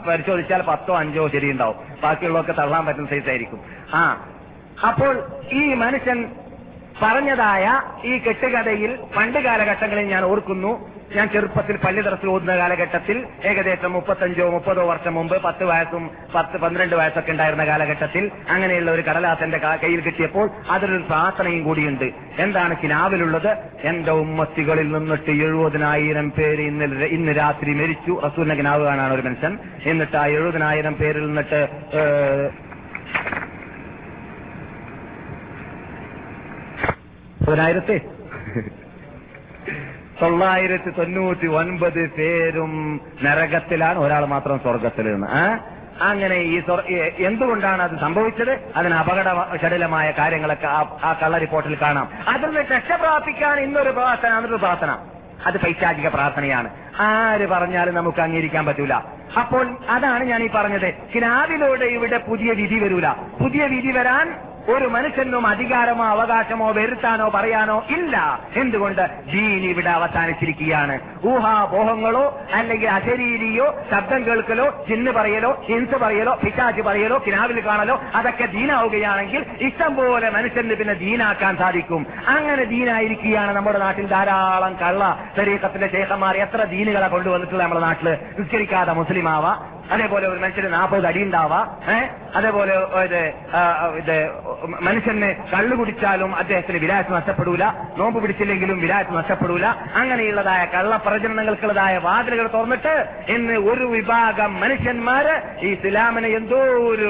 [0.09, 1.76] പരിശോധിച്ചാൽ പത്തോ അഞ്ചോ ശരിയുണ്ടാവും.
[2.02, 3.61] ബാക്കിയുള്ളതൊക്കെ തള്ളാൻ പറ്റുന്ന സൈസ് ആയിരിക്കും
[3.95, 4.26] ആ
[4.88, 6.31] അപ്പോൾ ഈ മനുഷ്യൻ
[7.02, 7.64] പറഞ്ഞതായ
[8.05, 10.99] ഈ കെട്ടുകഥയിൽ പണ്ട് കാലഘട്ടങ്ങളിൽ ഞാൻ ഓർക്കുന്നു.
[11.17, 16.97] ഞാൻ ചെറുപ്പത്തിൽ പള്ളി തറച്ചു ഓടുന്ന കാലഘട്ടത്തിൽ ഏകദേശം മുപ്പത്തഞ്ചോ മുപ്പതോ വർഷം മുമ്പ് പത്ത് വയസ്സും പത്ത് പന്ത്രണ്ട്
[16.97, 22.09] വയസ്സൊക്കെ ഉണ്ടായിരുന്ന കാലഘട്ടത്തിൽ അങ്ങനെയുള്ള ഒരു കടലാസന്റെ കയ്യിൽ കിട്ടിയപ്പോൾ അതിലൊരു പ്രാർത്ഥനയും കൂടിയുണ്ട്.
[22.38, 23.50] എന്താണ് കിനാവിലുള്ളത്?
[23.85, 28.21] എന്റെ ഉമ്മത്തികളിൽ നിന്നിട്ട് എഴുപതിനായിരം പേര് ഇന്ന് ഇന്ന് രാത്രി മരിച്ചു.
[28.26, 29.59] റസൂലിന്റെ കിനാവ് കാണാണ് ഒരു മനുഷ്യൻ.
[29.87, 31.61] എന്നിട്ട് ആ എഴുപതിനായിരം പേരിൽ നിന്നിട്ട്
[37.49, 38.00] ഏഹ്, പതിനായിരത്തെ
[40.23, 43.99] തൊള്ളായിരത്തി തൊണ്ണൂറ്റി ഒൻപത് പേരും നരകത്തിലാണ്.
[43.99, 45.26] ഒരാൾ മാത്രം സ്വർഗത്തിൽ നിന്ന്.
[46.05, 46.62] അങ്ങനെ ഈ
[47.19, 48.73] എന്തുകൊണ്ടാണ് അത് സംഭവിച്ചത്?
[48.76, 52.09] അതിന് അപകട ശടിലമായ കാര്യങ്ങളൊക്കെ ആ- കള്ള റിപ്പോർട്ടിൽ കാണാം.
[52.28, 54.99] അതിൽ നിന്ന് രക്ഷപ്രാപിക്കാൻ ഇന്നൊരു പ്രാർത്ഥന അന്നൊരു പ്രാർത്ഥന.
[55.47, 56.71] അത് പൈശാചിക പ്രാർത്ഥനയാണ്.
[57.00, 58.95] ആര് പറഞ്ഞാലും നമുക്ക് അംഗീകരിക്കാൻ പറ്റൂല.
[59.40, 60.95] അപ്പോൾ അതാണ് ഞാൻ ഈ പറഞ്ഞത്.
[61.14, 63.09] കിനാവിലൂടെ ഇവിടെ പുതിയ വിധി വരൂല.
[63.11, 68.40] പുതിയ വിധി വരാൻ ഒരു മനുഷ്യനും അധികാരമോ അവകാശമോ വരുത്താനോ പറയാനോ ഇല്ല.
[68.56, 69.02] എന്തുകൊണ്ട്?
[69.32, 70.98] ജീൻ ഇവിടെ അവസാനിച്ചിരിക്കുകയാണ്.
[71.26, 79.46] ഊഹാപോഹങ്ങളോ അല്ലെങ്കിൽ അശരീരിയോ ശബ്ദം കേൾക്കലോ ചിന്ന് പറയലോ ഹിൻസ് പറയലോ പിശാച്ച് പറയലോ കിനാവിൽ കാണലോ അതൊക്കെ ദീനാവുകയാണെങ്കിൽ
[79.60, 82.06] ഇഷ്ടം പോലെ മനുഷ്യന് പിന്നെ ദീനാക്കാൻ സാധിക്കും.
[82.26, 89.28] അങ്ങനെ ദീനായിരിക്കുകയാണ് നമ്മുടെ നാട്ടിൽ ധാരാളം കള്ള ശരീരത്തിന്റെ ശേഷന്മാർ എത്ര ദീനുകളെ കൊണ്ടുവന്നിട്ടുള്ള നമ്മുടെ നാട്ടിൽ നിസ്കരിക്കാതെ മുസ്ലിം
[89.28, 89.52] ആവാ
[89.90, 92.75] അതേപോലെ ഒരു മനുഷ്യന് നാൽപ്പത് അടി ഉണ്ടാവാ ഏഹ് അതേപോലെ
[93.99, 94.16] ഇത്
[94.80, 97.64] മനുഷ്യന് കള്ളു കുടിച്ചാലും അദ്ദേഹത്തിന് വിരാറ്റ് നഷ്ടപ്പെടൂല
[97.97, 99.66] നോമ്പ് പിടിച്ചില്ലെങ്കിലും വിരാറ്റ് നഷ്ടപ്പെടൂല.
[99.95, 102.95] അങ്ങനെയുള്ളതായ കള്ളപ്രചരണങ്ങൾക്കുള്ളതായ വാതിലുകൾ തുറന്നിട്ട്
[103.28, 107.09] ഇന്ന് ഒരു വിഭാഗം മനുഷ്യന്മാര് ഈ ഇസ്ലാമിനെ എന്തോ ഒരു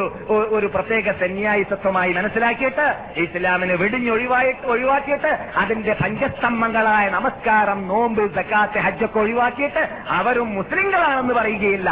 [0.50, 2.86] ഒരു പ്രത്യേക സന്യായിസത്വമായി മനസ്സിലാക്കിയിട്ട്
[3.20, 9.82] ഇസ്ലാമിനെ വെടിഞ്ഞൊഴിവായി ഒഴിവാക്കിയിട്ട് അതിന്റെ പഞ്ചസ്തംഭങ്ങളായ നമസ്കാരം നോമ്പ് സക്കാത്ത് ഹജ്ജൊക്കെ ഒഴിവാക്കിയിട്ട്
[10.18, 11.88] അവരും മുസ്ലിങ്ങളാണെന്ന് പറയുകയില്ല.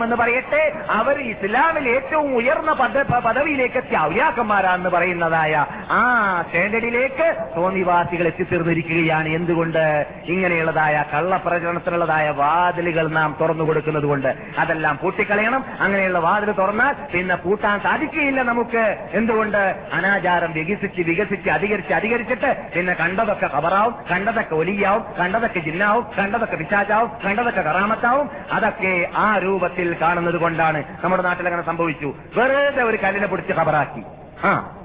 [0.00, 0.72] ഖേദകരമെന്ന് പറയട്ടെ.
[0.90, 6.00] അവർ ഇസ്ലാമിൽ ഏറ്റവും ഉയർന്ന പദ- പദവിയിലേക്ക് എത്തിയ ഔലിയാക്കന്മാരാണെന്ന് പറയുന്നതായ ആ
[6.48, 10.06] സ്റ്റാൻഡേർഡിലേക്ക് തോന്നിവാസികൾ എത്തിത്തീർന്നിരിക്കുകയാണ് എന്തുകൊണ്ട്?
[10.24, 15.64] ഇങ്ങനെയുള്ളതായ കള്ളപ്രചരണത്തിനുള്ളതായ വാതിലുകൾ നാം തുറന്നു കൊടുക്കുന്നത് കൊണ്ട് അതെല്ലാം പൂട്ടിക്കളയണം.
[15.80, 18.96] അങ്ങനെയുള്ള വാതിൽ തുറന്നാൽ പിന്നെ പൂട്ടാൻ സാധിക്കുകയില്ല നമുക്ക്.
[19.12, 19.74] എന്തുകൊണ്ട്?
[19.92, 27.60] അനാചാരം വികസിച്ച് വികസിച്ച് അധികരിച്ച് അധികരിച്ചിട്ട് പിന്നെ കണ്ടതൊക്കെ ഖബറാവും കണ്ടതൊക്കെ ഒലിയാവും കണ്ടതൊക്കെ ജിന്നാവും കണ്ടതൊക്കെ പിശാചാവും കണ്ടതൊക്കെ
[27.60, 28.30] കറാമത്താവും.
[28.52, 32.14] അതൊക്കെ ആ രൂപത്തിൽ കാണുന്നത് കൊണ്ടാണ് നമ്മുടെ നാട്ടിൽ അങ്ങനെ സംഭവിച്ചു.
[32.36, 34.02] വെറുതെ ഒരു കല്ലിനെ പിടിച്ച് ഖബറാക്കി
[34.46, 34.76] ആ.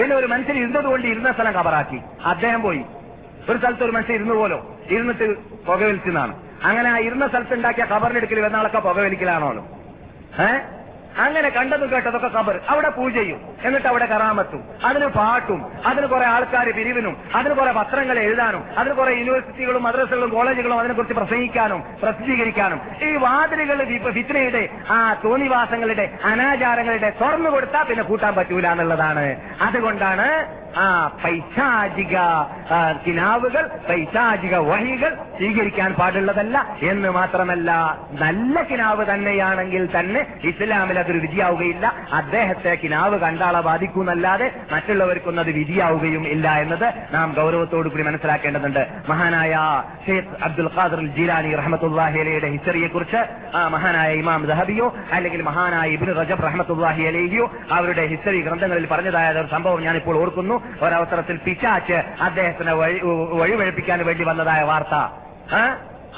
[0.00, 2.84] പിന്നെ ഒരു മനുഷ്യൻ ഇരുന്നത് കൊണ്ട് ഇരുന്ന സ്ഥലം ഖബറാക്കി അദ്ദേഹം പോയി.
[3.50, 4.76] ഒരു സ്ഥലത്ത് ഒരു മനുഷ്യൻ ഇരുന്നു പോലോ?
[4.90, 6.36] ഇരുന്നിട്ട് പുകവലിച്ചെന്നാണ്.
[6.64, 9.66] അങ്ങനെ ആ ഇരുന്ന സ്ഥലത്ത് ഉണ്ടാക്കിയ ഖബറിനെടുക്കൽ എന്നാളൊക്കെ പുകവലിക്കലാണോ
[10.40, 10.75] ഏഹ്
[11.18, 12.60] അങ്ങനെ കണ്ടതും കേട്ടതൊക്കെ കബർ.
[12.68, 13.40] അവിടെ പൂജയും.
[13.64, 14.64] എന്നിട്ട് അവിടെ കറാമത്തും.
[14.84, 15.72] അതിന് പാട്ടും.
[15.86, 17.16] അതിന് കുറെ ആൾക്കാർ പിരിവിനും.
[17.34, 18.64] അതിന് കുറെ പത്രങ്ങൾ എഴുതാനും.
[18.78, 22.80] അതിന് കുറെ യൂണിവേഴ്സിറ്റികളും മദ്രസകളും കോളേജുകളും അതിനെക്കുറിച്ച് പ്രസംഗിക്കാനും പ്രസിദ്ധീകരിക്കാനും.
[23.02, 29.36] ഈ വാതിലുകൾ ഫിത്നയുടെ ആ തോന്നിവാസങ്ങളുടെ അനാചാരങ്ങളുടെ തുറന്നു കൊടുത്താൽ പിന്നെ കൂട്ടാൻ പറ്റൂല എന്നുള്ളതാണ്.
[29.60, 30.26] അതുകൊണ്ടാണ്
[30.84, 30.86] ആ
[31.22, 32.16] പൈശാചിക
[33.04, 36.56] കിനാവുകൾ പൈശാചിക വഹികൾ സ്വീകരിക്കാൻ പാടുള്ളതല്ല
[36.90, 37.70] എന്ന് മാത്രമല്ല
[38.24, 41.86] നല്ല കിനാവ് തന്നെയാണെങ്കിൽ തന്നെ ഇസ്ലാമിൽ അതൊരു വിധിയാവുകയില്ല.
[42.18, 48.82] അദ്ദേഹത്തെ കിനാവ് കണ്ടാളെ ബാധിക്കൂന്നല്ലാതെ മറ്റുള്ളവർക്കൊന്നും അത് വിധിയാവുകയും ഇല്ല എന്നത് നാം ഗൗരവത്തോടു കൂടി മനസ്സിലാക്കേണ്ടതുണ്ട്.
[49.08, 49.54] മഹാനായ
[50.06, 53.22] ഷെയ്ഖ് അബ്ദുൽ ഖാദർ ജീലാനി റഹമത്തുല്ലാഹിയുടെ ഹിസ്റ്ററിയെ കുറിച്ച്
[53.76, 54.86] മഹാനായ ഇമാം ദഹബിയോ
[55.16, 57.46] അല്ലെങ്കിൽ മഹാനായ ഇബിൻ റജബ് റഹമത്തുല്ലാഹി അലഹിയോ
[57.78, 60.56] അവരുടെ ഹിസ്റ്ററി ഗ്രന്ഥങ്ങളിൽ പറഞ്ഞതായ ഒരു സംഭവം ഞാനിപ്പോൾ ഓർക്കുന്നു.
[60.82, 63.00] ഒരവസരത്തിൽ പിശാച്ച് അദ്ദേഹത്തിന് വഴി
[63.32, 64.94] വഴിവഴിപ്പിക്കാൻ വേണ്ടി വന്നതായ വാർത്ത?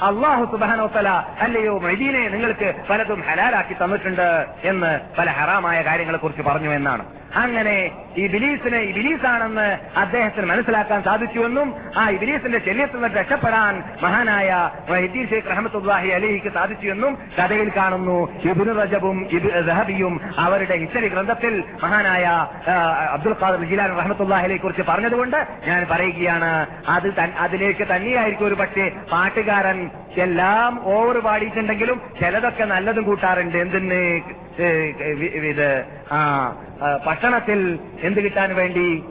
[0.01, 1.09] അള്ളാഹു സുബാനോത്തല
[1.39, 7.05] അല്ലയോ മൈദീനെ നിങ്ങൾക്ക് പലതും ഹലാലാക്കി തന്നിട്ടുണ്ട് എന്ന് പല ഹറാമായ കാര്യങ്ങളെ കുറിച്ച് പറഞ്ഞു എന്നാണ്
[7.35, 15.25] അങ്ങനെ ഈ ബിലീസിനെ ഈ ബിലീസാണെന്ന് അദ്ദേഹത്തിന് മനസ്സിലാക്കാൻ സാധിച്ചുവെന്നും ആ ഇബിലീസിന്റെ ശല്യത്തിൽ നിന്ന് രക്ഷപ്പെടാൻ മഹാനായ വൈദ്യ
[15.25, 18.17] ഷേഖ് റഹമത്തുല്ലാഹി അലിഹിക്ക് സാധിച്ചുവെന്നും കഥയിൽ കാണുന്നു.
[18.43, 19.27] ഇബിനു റജബും
[19.69, 22.25] റഹബിയും അവരുടെ ഹിസ്റ്ററി ഗ്രന്ഥത്തിൽ മഹാനായ
[23.15, 25.37] അബ്ദുൽ ഖാദർ ജിലാൻ റഹമത്തുല്ലാഹി അലിയെ കുറിച്ച് പറഞ്ഞതുകൊണ്ട്
[25.67, 26.51] ഞാൻ പറയുകയാണ്.
[26.87, 33.57] അത് അതിലേക്ക് തന്നെയായിരിക്കും ഒരു പക്ഷേ പാട്ടുകാരൻ എല്ലാം ഓവർ പാടിയിട്ടുണ്ടെങ്കിലും ചിലതൊക്കെ നല്ലതും കൂട്ടാറുണ്ട്.
[33.57, 34.21] എന്തിന്?
[35.51, 36.19] ഇത് ആ
[37.05, 39.03] ഭക്ഷണത്തിൽ എന്ത് കിട്ടാൻ വേണ്ടി?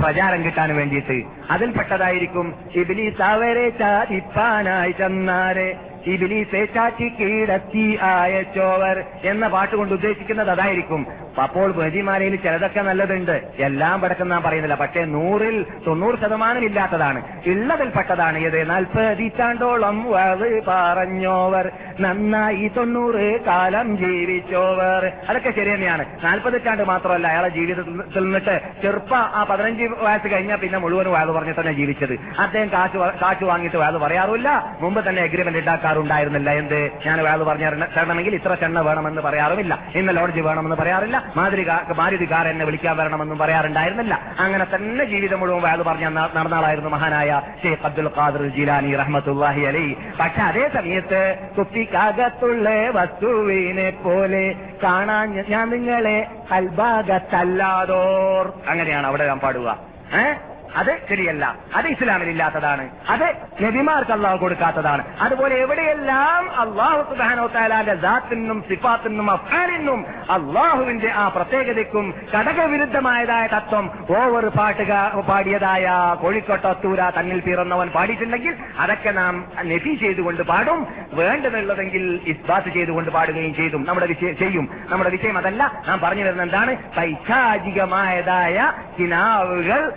[0.00, 1.22] പ്രചാരം കിട്ടാൻ വേണ്ടിയിട്ട്.
[1.50, 5.76] അതിൽപ്പെട്ടതായിരിക്കും ഇബിലീസ് അവരെ ചാതിപ്പാനായി ചെന്നാരെ.
[6.06, 11.06] ഇബിലീസെ ചാറ്റി കീഴത്തി ആയച്ചോവർ എന്ന പാട്ട് കൊണ്ട് ഉദ്ദേശിക്കുന്നത് അതായിരിക്കും.
[11.42, 13.42] അപ്പോൾ ബജിമാലയിൽ ചിലതൊക്കെ നല്ലതുണ്ട്.
[13.58, 14.74] എല്ലാം പടക്കം നാം പറയുന്നില്ല.
[14.74, 17.22] പക്ഷേ നൂറിൽ തൊണ്ണൂറ് ശതമാനം ഇല്ലാത്തതാണ്.
[17.46, 18.70] ഉള്ളതിൽപ്പെട്ടതാണ് ഇത്.
[18.70, 21.70] നാൽപ്പതിറ്റാണ്ടോളം വത് പറഞ്ഞോവർ.
[22.00, 25.12] നന്നായി തൊണ്ണൂറ് കാലം ജീവിച്ചോവർ.
[25.28, 31.08] അതൊക്കെ ശരി തന്നെയാണ് നാൽപ്പതിറ്റാണ്ട് മാത്രമല്ല അയാളെ ജീവിതത്തിൽ നിന്നിട്ട് ചെറുപ്പ ആ പതിനഞ്ച് വയസ്സ് കഴിഞ്ഞാൽ പിന്നെ മുഴുവൻ
[31.08, 32.18] വയത് പറഞ്ഞിട്ട് തന്നെ ജീവിച്ചത്.
[32.38, 35.58] അദ്ദേഹം കാശ് കാശ് വാങ്ങിയിട്ട് വയത് പറയാറില്ല മുമ്പ് തന്നെ അഗ്രിമെന്റ്
[35.98, 36.90] ഉണ്ടാക്കാറുണ്ടായിരുന്നില്ല എന്ത്?
[37.06, 39.78] ഞാൻ ഒരാൾ പറഞ്ഞു തരണമെങ്കിൽ ഇത്ര ചെണ്ണ വേണമെന്ന് പറയാറുമില്ല.
[39.94, 41.24] ഇന്ന് ലോഡ്ജ് വേണമെന്ന് പറയാറില്ല.
[41.36, 44.20] മാതിരി മാരുതി കാർ എന്നെ വിളിക്കാൻ വരണമെന്നും പറയാറുണ്ടായിരുന്നില്ല.
[44.38, 50.42] അങ്ങനെ തന്നെ ജീവിതം മുഴുവൻ വയത് പറഞ്ഞ നടന്നാളായിരുന്നു മഹാനായ ഷെയ്ഖ് അബ്ദുൽ ഖാദർ ജിലാനി റഹ്മത്തുല്ലാഹി അലി പക്ഷെ
[50.42, 59.78] അതേ സമയത്ത് കുപ്പിക്കകത്തുള്ള വസ്തുവിനെ പോലെ കാണാൻ ഞാൻ നിങ്ങളെ അൽഭാഗത്തല്ലാതോർ അങ്ങനെയാണ് അവിടെ ഞാൻ പാടുക.
[60.14, 60.53] ഏ?
[60.76, 61.44] അത് ശരിയല്ല.
[61.74, 63.26] അത് ഇസ്ലാമിൽ ഇല്ലാത്തതാണ് അത്
[63.64, 65.04] നബിമാർക്ക് അള്ളാഹു കൊടുക്കാത്തതാണ്.
[65.20, 73.84] അതുപോലെ എവിടെയെല്ലാം അള്ളാഹു സുബാനോ താലാന്റെ ദാത്തിനും സിഫാത്തിനും അഫ്ഹാനിനും അള്ളാഹുവിന്റെ ആ പ്രത്യേകതയ്ക്കും ഘടകവിരുദ്ധമായതായ തത്വം
[74.20, 74.92] ഓവർ പാട്ടുക
[75.28, 75.86] പാടിയതായ
[76.22, 79.34] കോഴിക്കോട്ടത്തൂര തന്നിൽ പിറന്നവൻ പാടിയിട്ടുണ്ടെങ്കിൽ അതൊക്കെ നാം
[79.64, 80.80] നെഫി ചെയ്തുകൊണ്ട് പാടും.
[81.14, 83.84] വേണ്ടതുള്ളതെങ്കിൽ ഇസ്ബാത്ത് ചെയ്തുകൊണ്ട് പാടുകയും ചെയ്തും.
[83.84, 84.70] നമ്മുടെ വിഷയം ചെയ്യും.
[84.88, 85.82] നമ്മുടെ വിഷയം അതല്ല.
[85.88, 86.76] നാം പറഞ്ഞു വരുന്ന എന്താണ്?
[86.96, 89.92] പൈശാചികമായതായ കിനാവുകൾ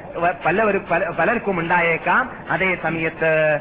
[0.46, 0.86] പലവരും
[1.20, 3.60] പലർക്കും ഉണ്ടായേക്കാം അതേ സമയത്ത്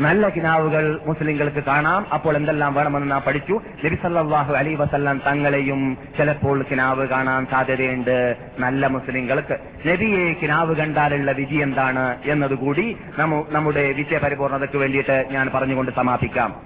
[0.00, 2.06] നല്ല കിനാവുകൾ മുസ്ലിങ്ങൾക്ക് കാണാം.
[2.14, 3.60] അപ്പോൾ എന്തെല്ലാം വേണമെന്ന് നാം പഠിച്ചു.
[3.84, 8.36] നബിസല്ലാഹു അലൈ വസല്ലം തങ്ങളെയും ചിലപ്പോൾ കിനാവ് കാണാൻ സാധ്യതയുണ്ട്.
[8.58, 9.58] നല്ല മുസ്ലിങ്ങൾക്ക്.
[9.88, 16.56] നബിയെ കിനാവ് കണ്ടാലുള്ള വിധി എന്താണ് എന്നതുകൂടി നമ്മു- നമ്മുടെ വിജയപരിപൂർണതയ്ക്ക് വേണ്ടിയിട്ട് ഞാൻ പറഞ്ഞുകൊണ്ട് സമാപിക്കാം.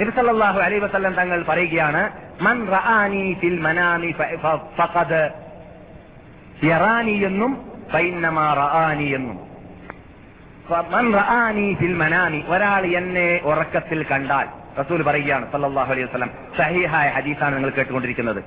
[0.00, 2.66] നബിസല്ലാഹു അലൈഹി വസല്ലം തങ്ങൾ പറയുകയാണ് മൻ
[3.40, 4.14] ഫിൽ മനാമി
[6.64, 7.56] യറാനി എന്നും എന്നും
[7.92, 9.44] ഫ- മൻ റആനി ഫിൽ മനാമി
[12.48, 14.46] ഒരാൾ എന്നെ ഉറക്കത്തിൽ കണ്ടാൽ
[14.80, 18.44] റസൂൽ പറയുകയാണ് സല്ലാഹു അലൈഹി വസ്ലം സഹീഹായ ഹദീസാണ് നിങ്ങൾ കേട്ടുകൊണ്ടിരിക്കുന്നത്.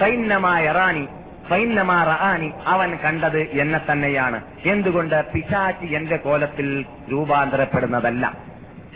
[0.00, 1.08] സൈന്യമായ യറാനി
[1.48, 4.42] സൈന്യമാ റആനി അവൻ കണ്ടത് എന്നെ തന്നെയാണ്.
[4.64, 5.32] എന്തുകൊണ്ട്?
[5.32, 8.32] പിശാച്ച് എന്റെ കോലത്തിൽ രൂപാന്തരപ്പെടുന്നതല്ല.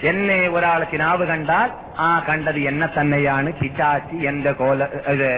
[0.03, 4.85] എന്നെ ഒരാൾ കിനാവ് കണ്ടാൽ ആ കണ്ടത് എന്നെ തന്നെയാണ് പിശാച്ച് എന്റെ കോല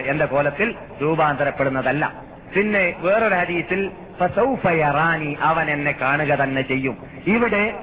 [0.07, 2.28] എന്റെ കോലത്തിൽ രൂപാന്തരപ്പെടുന്നതല്ല.
[2.55, 6.97] പിന്നെ വേറൊരു ഹദീസിൽ ഫസൗഫയറാനി അവൻ എന്നെ കാണുക തന്നെ ചെയ്യും.
[7.27, 7.75] ഇവിടെ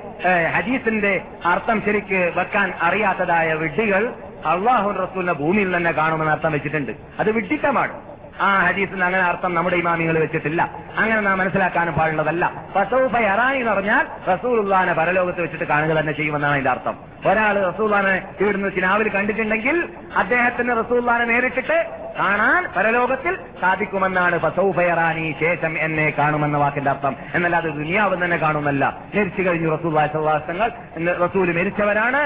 [0.55, 4.13] ഹദീസിന്റെ അർത്ഥം ശരിക്ക് വെക്കാൻ അറിയാത്തതായ വിഡ്ഢികൾ
[4.45, 6.91] അള്ളാഹു റസൂലിനെ ഭൂമിയിൽ തന്നെ കാണുമെന്ന് അർത്ഥം വെച്ചിട്ടുണ്ട്.
[7.19, 7.95] അത് വിഡ്ഢിത്തമാണ്.
[8.41, 10.61] ആ ഹദീസിന് അങ്ങനെ അർത്ഥം നമ്മുടെ ഇമാമികൾ വെച്ചിട്ടില്ല.
[10.97, 12.45] അങ്ങനെ നാം മനസ്സിലാക്കാനും പാടുള്ളതല്ല.
[12.73, 16.97] ഫസൗഫ എന്ന് പറഞ്ഞാൽ റസൂലുള്ളാനെ പരലോകത്ത് വെച്ചിട്ട് കാണുക തന്നെ ചെയ്യുമെന്നാണ് അതിന്റെ അർത്ഥം.
[17.29, 19.77] ഒരാൾ റസൂല്ലാനെ ഇവിടുന്ന് ചിനാവിൽ കണ്ടിട്ടുണ്ടെങ്കിൽ
[20.17, 21.77] അദ്ദേഹത്തിന് റസൂല്ലാനെ നേരിട്ടിട്ട്
[22.19, 24.39] കാണാൻ പരലോകത്തിൽ സാധിക്കുമെന്നാണ്.
[24.39, 27.15] ഫസൗഫയറാനി ശേഷം എന്നെ കാണുമെന്ന വാക്കിന്റെ അർത്ഥം.
[27.35, 28.97] എന്നല്ല അത് ദുനിയാവ് തന്നെ കാണുമെന്നല്ല.
[29.15, 30.71] മരിച്ചു കഴിഞ്ഞു റസൂൽ സല്ലാസങ്ങൾ
[31.23, 32.21] റസൂൽ മരിച്ചവരാണ്.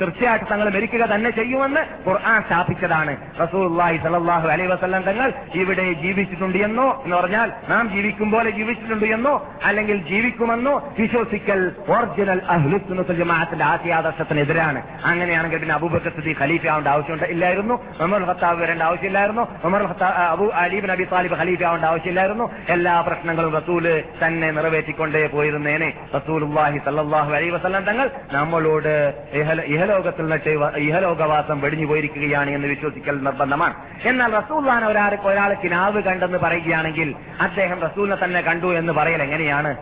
[0.00, 3.16] തീർച്ചയായിട്ടും തങ്ങൾ മരിക്കുക തന്നെ ചെയ്യുമെന്ന് ഖുർആൻ സ്ഥാപിച്ചതാണ്.
[3.42, 9.34] റസൂലുള്ളാഹി സലാഹു അലൈ വസ്ലം തങ്ങൾ ഇവിടെ ജീവിച്ചിട്ടുണ്ട് എന്നോ എന്ന് പറഞ്ഞാൽ നാം ജീവിക്കും പോലെ ജീവിച്ചിട്ടുണ്ട് എന്നോ
[9.64, 17.74] അല്ലെങ്കിൽ ജീവിക്കുമെന്നോ വിശ്വസിക്കൽ ഒറിജിനൽ അഹ്ലുസുന്നത്തുൽ ജമാഅത്തിന്റെ ആശയാദർശത്തിനെതിരാണ് അങ്ങനെയാണെങ്കിൽ പിന്നെ അബൂബക്കർ ഖലീഫ ആവേണ്ട ആവശ്യം ഇല്ലായിരുന്നു.
[18.00, 19.48] നമ്മൾ ഖത്താബ് വരേണ്ട ആവശ്യമില്ലായിരുന്നു.
[19.64, 22.50] ഉമർ അബു അലീബ് നബി താലിബ് ഖലീഫ ആവേണ്ട ആവശ്യമില്ലായിരുന്നു.
[22.68, 25.92] എല്ലാ പ്രശ്നങ്ങളും റസൂൽ തന്നെ നിറവേറ്റിക്കൊണ്ടേ പോയിരുന്നേനെ.
[26.14, 33.74] റസൂലുള്ളാഹി സല്ലാഹു അലൈഹി വസല്ലം തങ്ങൾ നമ്മളോട് ഇഹല- ഇഹലോകത്തിൽ നിന്നിട്ട് ഇഹലോകവാസം വെടിഞ്ഞു പോയിരിക്കുകയാണ് എന്ന് വിശ്വസിക്കൽ നിർബന്ധമാണ്.
[34.04, 39.76] എന്നാൽ റസൂല്ലാൻ ഒരാൾക്ക് ഒരാൾ കിനാവ് കണ്ടെന്ന് പറയുകയാണെങ്കിൽ അദ്ദേഹം റസൂലിനെ തന്നെ കണ്ടു എന്ന് പറയൽ എങ്ങനെയാണ്?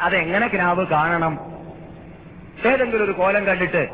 [0.00, 1.38] അതെങ്ങനെ കിനാവ് കാണണം?
[2.66, 3.88] ഏതെങ്കിലും ഒരു കോലം കണ്ടിട്ട്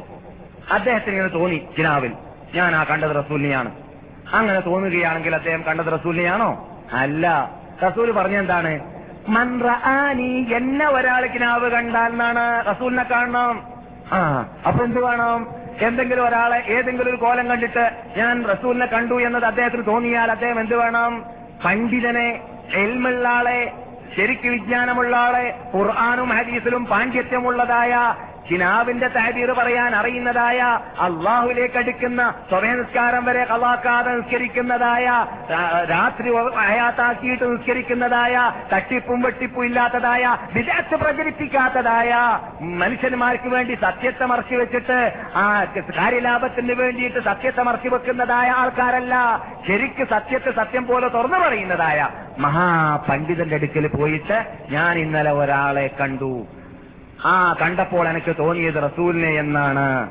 [0.73, 2.13] അദ്ദേഹത്തിന് തോന്നി കിനാവിൽ.
[2.55, 3.71] ഞാൻ ആ കണ്ടത് റസൂലിനെയാണ്.
[4.35, 6.69] അങ്ങനെ തോന്നുകയാണെങ്കിൽ അദ്ദേഹം കണ്ടത് റസൂലിനെയാണോ?
[6.93, 7.51] അല്ല.
[7.87, 8.81] റസൂൽ പറഞ്ഞെന്താണ്?
[9.29, 13.63] മൻറആനി എന്നെ ഒരാൾ കിനാവ് കണ്ടാൽ എന്നാണ് റസൂലിനെ കാണണം.
[14.13, 15.47] ആ അപ്പൊ എന്ത് വേണം?
[15.81, 21.25] എന്തെങ്കിലും ഒരാളെ ഏതെങ്കിലും ഒരു കോലം കണ്ടിട്ട് ഞാൻ റസൂലിനെ കണ്ടു എന്നത് അദ്ദേഹത്തിന് തോന്നിയാൽ അദ്ദേഹം എന്ത് വേണം?
[21.65, 22.41] പണ്ഡിതനെ
[22.75, 23.73] എൽമുള്ള ആളെ
[24.17, 28.15] ശരിക്ക് വിജ്ഞാനമുള്ള ആളെ ഖുർആാനും ഹദീസിലും പാണ്ഡിത്യമുള്ളതായ
[28.49, 30.61] ചിനാവിന്റെ താബീർ പറയാൻ അറിയുന്നതായ
[31.07, 35.07] അള്ളാഹുലേക്ക് അടുക്കുന്ന സ്വയനിസ്കാരം വരെ കളാക്കാതെ നിസ്കരിക്കുന്നതായ
[35.91, 36.31] രാത്രി
[36.65, 38.35] അയാത്താക്കിയിട്ട് നിസ്കരിക്കുന്നതായ
[38.73, 40.25] തട്ടിപ്പും വെട്ടിപ്പും ഇല്ലാത്തതായ
[40.55, 42.13] വിദേശ പ്രചരിപ്പിക്കാത്തതായ
[42.83, 44.99] മനുഷ്യന്മാർക്ക് വേണ്ടി സത്യത്തെ മറച്ചു വെച്ചിട്ട്
[45.37, 45.47] ആ
[45.99, 49.15] കാര്യലാഭത്തിന് വേണ്ടിയിട്ട് സത്യത്തെ മറച്ചു വെക്കുന്നതായ ആൾക്കാരല്ല
[49.67, 52.01] ശരിക്ക് സത്യത്തെ സത്യം പോലെ തുറന്നു പറയുന്നതായ
[52.39, 54.39] മഹാപണ്ഡിതന്റെ അടുക്കൽ പോയിട്ട്
[54.71, 56.33] ഞാൻ ഇന്നലെ ഒരാളെ കണ്ടു.
[57.25, 60.11] ആ കണ്ടപ്പോൾ എനിക്ക് തോന്നിയത് റസൂലിനെ എന്നാണ്.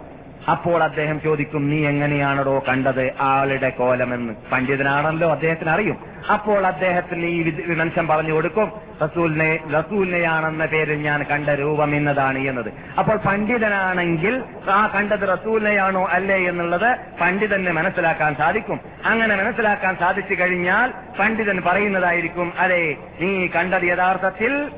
[0.52, 3.14] അപ്പോൾ അദ്ദേഹം ചോദിക്കും നീ എങ്ങനെയാണോ കണ്ടത്?
[3.22, 4.34] ആളുടെ കോലമെന്ന്.
[4.52, 5.98] പണ്ഡിതനാണല്ലോ അദ്ദേഹത്തിന് അറിയും
[6.34, 8.72] അപ്പോൾ അദ്ദേഹത്തിന് ഈ വിമർശം പറഞ്ഞു കൊടുക്കും
[9.04, 12.74] റസൂലിനെ റസൂലിനെയാണെന്ന പേരിൽ ഞാൻ കണ്ട രൂപം എന്നതാണ് എന്നത്.
[13.00, 16.38] അപ്പോൾ പണ്ഡിതനാണെങ്കിൽ ആ കണ്ടത് റസൂലിനെയാണോ അല്ലേ?
[16.50, 18.80] എന്നുള്ളത് പണ്ഡിതന് മനസ്സിലാക്കാൻ സാധിക്കും.
[19.06, 24.72] അങ്ങനെ മനസ്സിലാക്കാൻ സാധിച്ചു കഴിഞ്ഞാൽ പണ്ഡിതൻ പറയുന്നതായിരിക്കും അതെ നീ കണ്ടത് യഥാർത്ഥത്തിൽ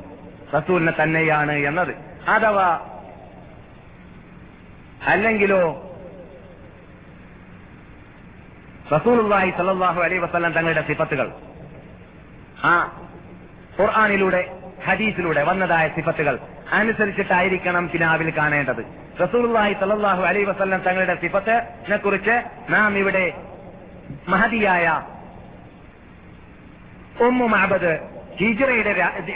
[0.56, 2.13] റസൂലിനെ തന്നെയാണ് എന്നത്.
[2.28, 2.68] അഥവാ
[5.12, 5.62] അല്ലെങ്കിലോ
[8.92, 11.28] റസൂലുള്ളാഹി സല്ലാഹു അലൈ വസല്ലം തങ്ങളുടെ സിഫത്തുകൾ.
[12.64, 12.74] ആ
[13.78, 14.42] ഖുർആാനിലൂടെ
[14.86, 16.38] ഹദീസിലൂടെ വന്നതായ സിഫത്തുകൾ
[16.72, 18.82] അനുസരിച്ചിട്ടായിരിക്കണം കിനാവിൽ കാണേണ്ടത്.
[19.20, 22.36] റസൂലുള്ളാഹി സല്ലാഹു അലൈ വസല്ലം തങ്ങളുടെ സിഫത്തിനെ കുറിച്ച്
[22.70, 23.24] നാം ഇവിടെ
[24.28, 24.86] മഹതിയായ
[27.26, 27.94] ഉമ്മു മഅബദ്
[28.40, 28.92] ഹീജറയുടെ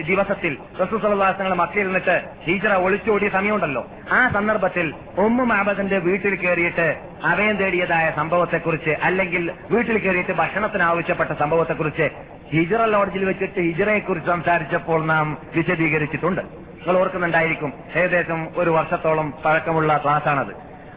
[0.07, 3.87] ദിവസത്തിൽ വസല്ലം മക്കയിൽ നിന്നിട്ട് ഹീജറ ഒളിച്ചോടിയ സമയമുണ്ടല്ലോ.
[4.13, 6.87] ആ സന്ദർഭത്തിൽ ഉമ്മു മാബദന്റെ വീട്ടിൽ കയറിയിട്ട്
[7.25, 12.09] അഭയം തേടിയതായ സംഭവത്തെക്കുറിച്ച് അല്ലെങ്കിൽ വീട്ടിൽ കയറിയിട്ട് ഭക്ഷണത്തിന് ആവശ്യപ്പെട്ട സംഭവത്തെക്കുറിച്ച്
[12.53, 16.41] ഹിജറ ലോഡ്ജിൽ വെച്ചിട്ട് ഹിജറയെക്കുറിച്ച് സംസാരിച്ചപ്പോൾ നാം വിശദീകരിച്ചിട്ടുണ്ട്.
[16.41, 20.53] നിങ്ങൾ ഓർക്കുന്നുണ്ടായിരിക്കും ഏകദേശം ഒരു വർഷത്തോളം പഴക്കമുള്ള ക്ലാസ്സാണത്.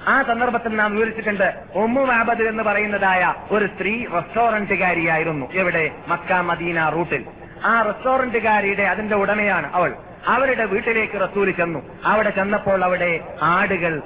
[0.09, 5.91] ആ സന്ദർഭത്തിൽ നാം വിവരിച്ചിട്ടുണ്ട് ഒമ്മു മാബദ് എന്ന് പറയുന്നതായ ഒരു സ്ത്രീ റെസ്റ്റോറന്റുകാരിയായിരുന്നു എവിടെ?
[6.07, 7.25] മക്ക മദീന റൂട്ടിൽ
[7.63, 9.95] ആ റെസ്റ്റോറന്റുകാരിയുടെ അതിന്റെ ഉടമയാണ് അവൾ.
[10.27, 11.79] അവരുടെ വീട്ടിലേക്ക് റസൂൽ ചെന്നു.
[12.05, 14.01] അവിടെ ചെന്നപ്പോൾ അവിടെ ആടുകൾ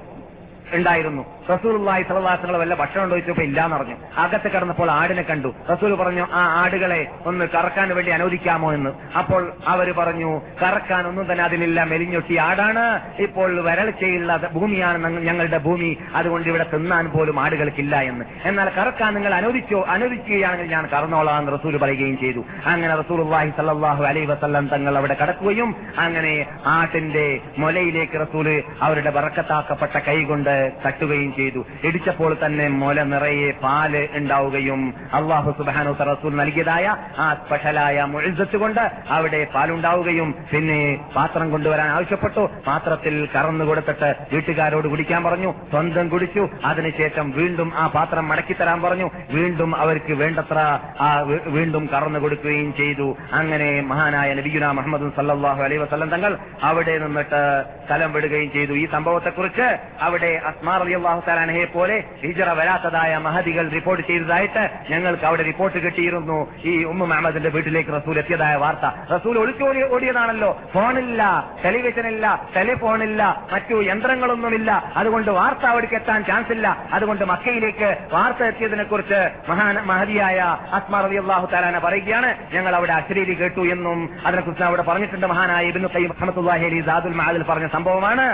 [0.74, 1.35] ഉണ്ടായിരുന്നു.
[1.52, 3.96] റസൂലുള്ളാഹി സ്വല്ലല്ലാഹു വല്ല ഭക്ഷണം ചോദിച്ചപ്പോ ഇല്ലാന്ന് പറഞ്ഞു.
[4.18, 5.56] അകത്ത് കടന്നപ്പോൾ ആടിനെ കണ്ടു.
[5.72, 8.90] റസൂൽ പറഞ്ഞു ആ ആടുകളെ ഒന്ന് കറക്കാൻ വേണ്ടി അനുവദിക്കാമോ എന്ന്.
[9.18, 11.84] അപ്പോൾ അവർ പറഞ്ഞു കറക്കാൻ ഒന്നും തന്നെ അതിലില്ല.
[11.84, 13.00] മെലിഞ്ഞൊട്ടി ആടാണ്.
[13.20, 15.98] ഇപ്പോൾ വരൾച്ചയുള്ള ഭൂമിയാണ് ഞങ്ങ- ഞങ്ങളുടെ ഭൂമി.
[16.16, 18.26] അതുകൊണ്ട് ഇവിടെ തിന്നാൻ പോലും ആടുകൾക്കില്ല എന്ന്.
[18.44, 22.44] എന്നാൽ കറക്കാൻ നിങ്ങൾ അനുവദിച്ചോ അനുവദിക്കുകയാണെങ്കിൽ ഞാൻ കറന്നോളാം എന്ന് റസൂൽ പറയുകയും ചെയ്തു.
[22.66, 30.72] അങ്ങനെ റസൂലുള്ളാഹി സല്ലാഹു അലൈ വസല്ലം തങ്ങൾ അവിടെ കടക്കുകയും അങ്ങനെ ആട്ടിന്റെ മൊലയിലേക്ക് റസൂൽ അവരുടെ വറക്കത്താക്കപ്പെട്ട കൈകൊണ്ട്
[30.86, 31.62] തട്ടുകയും ചെയ്തു.
[31.84, 34.82] ഇടിച്ചപ്പോൾ തന്നെ മുല നിറയെ പാൽ ഉണ്ടാവുകയും
[35.14, 40.80] അള്ളാഹു സുബാനു റസൂൽ നൽകിയതായ ആ സ്പെഷ്യലായ മുഴുസത്ത് കൊണ്ട് അവിടെ പാലുണ്ടാവുകയും പിന്നെ
[41.16, 42.50] പാത്രം കൊണ്ടുവരാൻ ആവശ്യപ്പെട്ടു.
[42.68, 45.52] പാത്രത്തിൽ കറന്നു കൊടുത്തിട്ട് വീട്ടുകാരോട് കുടിക്കാൻ പറഞ്ഞു.
[45.70, 46.50] സ്വന്തം കുടിച്ചു.
[46.66, 49.10] അതിനുശേഷം വീണ്ടും ആ പാത്രം മടക്കി തരാൻ പറഞ്ഞു.
[49.32, 50.60] വീണ്ടും അവർക്ക് വേണ്ടത്ര
[51.02, 51.10] ആ
[51.48, 53.08] വീണ്ടും കറന്നു കൊടുക്കുകയും ചെയ്തു.
[53.34, 57.42] അങ്ങനെ മഹാനായ നബിഗുന മുഹമ്മദ് സല്ലാഹു അലൈ വസ്ലം തങ്ങൾ അവിടെ നിന്നിട്ട്
[57.86, 58.74] സ്ഥലം വിടുകയും ചെയ്തു.
[58.74, 59.68] ഈ സംഭവത്തെക്കുറിച്ച്
[60.02, 66.38] അവിടെ അസ്മാർ അലി അള്ളാഹു താലാനഹയെ പോലെ ഹിജറ വരാത്തതായ മഹദികൾ റിപ്പോർട്ട് ചെയ്തതായിട്ട് ഞങ്ങൾക്ക് അവിടെ റിപ്പോർട്ട് കിട്ടിയിരുന്നു.
[66.66, 68.86] ഈ ഉമ്മ മുഹമ്മദിന്റെ വീട്ടിലേക്ക് റസൂൽ എത്തിയതായ വാർത്ത.
[69.14, 70.52] റസൂൽ ഒളിച്ചോടി ഓടിയതാണല്ലോ.
[70.74, 71.22] ഫോണില്ല
[71.66, 73.22] ടെലിവിഷൻ ഇല്ല ടെലിഫോണില്ല
[73.54, 74.72] മറ്റു യന്ത്രങ്ങളൊന്നുമില്ല.
[74.96, 80.40] അതുകൊണ്ട് വാർത്ത അവിടേക്ക് എത്താൻ ചാൻസ് ഇല്ല അതുകൊണ്ട് മക്കയിലേക്ക് വാർത്ത എത്തിയതിനെ കുറിച്ച് മഹാന മഹതിയായ
[80.80, 82.32] അസ്മാർ അലി അള്ളാഹു താലാന പറയുകയാണ്.
[82.54, 87.44] ഞങ്ങൾ അവിടെ അശ്രീരി കേട്ടു എന്നും അതിനെക്കുറിച്ച് അവിടെ പറഞ്ഞിട്ടുണ്ട് മഹാനായ ഇബ്നു ഖയ്യിം അഹമ്മദ് അലി സാദുൽ മഹാദിൽ
[87.44, 88.26] പറഞ്ഞ സംഭവമാണ്.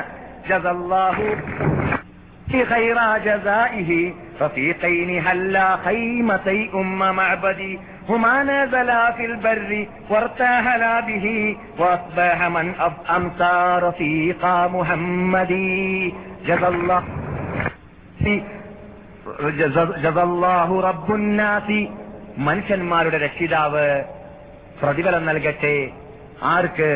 [0.49, 1.25] ജസല്ലാഹു
[2.64, 3.90] خير جزائه
[4.40, 7.72] رفيقين هلا خيمتي أم معبدي
[8.08, 9.70] هما نزلا في البر
[10.10, 11.26] وارتاهلا به
[11.78, 16.14] وأصبح من أب- أمسى رفيق محمدي
[16.46, 17.00] جزى الله
[19.56, 21.80] ജസ- ജസല്ലാഹു റബ്ബുന്നാസി
[22.38, 23.86] മനുഷ്യന്മാരുടെ രക്ഷിതാവ്
[24.82, 25.76] പ്രതിഫലം നൽകട്ടെ
[26.44, 26.90] ആർക്ക്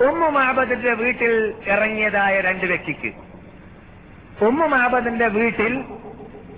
[0.00, 3.10] ഉമ്മു മാബദിന്റെ വീട്ടിൽ ഇറങ്ങിയതായ രണ്ട് വ്യക്തിക്ക്.
[4.44, 5.84] ഉമ്മു മാബദിന്റെ വീട്ടിൽ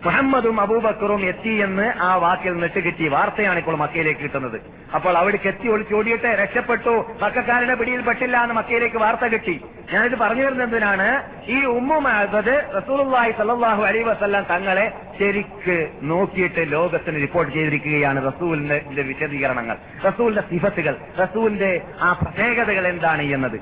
[0.05, 3.09] മുഹമ്മദും അബൂബക്കറും എത്തി എന്ന് ആ വാക്കിൽ നിന്നിട്ട് കിട്ടി.
[3.09, 4.61] വാർത്തയാണ് ഇപ്പോൾ മക്കയിലേക്ക് കിട്ടുന്നത്.
[4.95, 7.05] അപ്പോൾ അവിടേക്ക് എത്തി ഒളിച്ചോടിയിട്ട് രക്ഷപ്പെട്ടു.
[7.23, 9.61] പക്കക്കാരുടെ പിടിയിൽ പെട്ടില്ല എന്ന് മക്കയിലേക്ക് വാർത്ത കിട്ടി.
[9.93, 17.53] ഞാനിത് പറഞ്ഞു വരുന്നതിനാണ് ഈ ഉമ്മു മാബദ് റസൂലുള്ളാഹി സല്ലാഹു അലൈഹി വസല്ലം തങ്ങളെ ശരിക്ക് നോക്കിയിട്ട് ലോകത്തിന് റിപ്പോർട്ട്
[17.53, 23.61] ചെയ്തിരിക്കുകയാണ് റസൂലിന്റെ വിശദീകരണങ്ങൾ റസൂലിന്റെ സിഫത്തുകൾ റസൂലിന്റെ ആ പ്രത്യേകതകൾ എന്താണ് എന്നത്.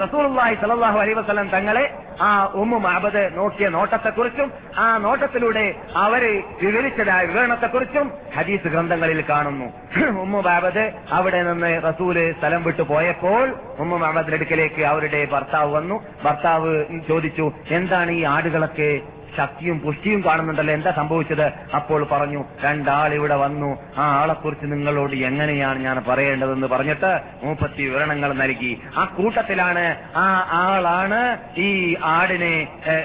[0.00, 1.84] റസൂലുള്ളാഹി സല്ലാഹു അലൈഹി വസല്ലം തങ്ങളെ
[2.20, 9.68] ആ ഉമ്മു മഹബദ് നോക്കിയ നോട്ടത്തെക്കുറിച്ചും ആ നോട്ടത്തിലൂടെ അവർ വിവരിച്ചതായ വിവരണത്തെക്കുറിച്ചും ഹദീസ് ഗ്രന്ഥങ്ങളിൽ കാണുന്നു.
[10.22, 16.02] ഉമ്മു ബാബത് അവിടെ നിന്ന് റസൂൽ സ്ഥലം വിട്ടു പോയപ്പോൾ ഉമ്മു ബാബദിന്റെ അടുക്കലേക്ക് അവരുടെ ഭർത്താവ് വന്നു.
[16.24, 19.00] ഭർത്താവ് ചോദിച്ചു എന്താണ് ഈ ആടുകളൊക്കെ
[19.36, 20.74] ശക്തിയും പുഷ്ടിയും കാണുന്നുണ്ടല്ലോ.
[20.74, 21.46] എന്താ സംഭവിച്ചത്?
[21.76, 23.70] അപ്പോൾ പറഞ്ഞു രണ്ടാൾ ഇവിടെ വന്നു.
[23.98, 27.12] ആ ആളെക്കുറിച്ച് നിങ്ങളോട് എങ്ങനെയാണ് ഞാൻ പറയേണ്ടതെന്ന് പറഞ്ഞിട്ട്
[27.44, 28.72] മൂപ്പത്തി വിവരണങ്ങൾ നൽകി.
[28.96, 29.84] ആ കൂട്ടത്തിലാണ്
[30.16, 30.26] ആ
[30.64, 31.20] ആളാണ്
[31.60, 32.54] ഈ ആടിനെ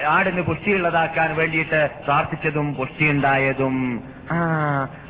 [0.06, 3.76] ആടിന് പുഷ്ടിയുള്ളതാക്കാൻ വേണ്ടിയിട്ട് പ്രാർത്ഥിച്ചതും പുഷ്ടിയുണ്ടായതും
[4.30, 4.36] ആ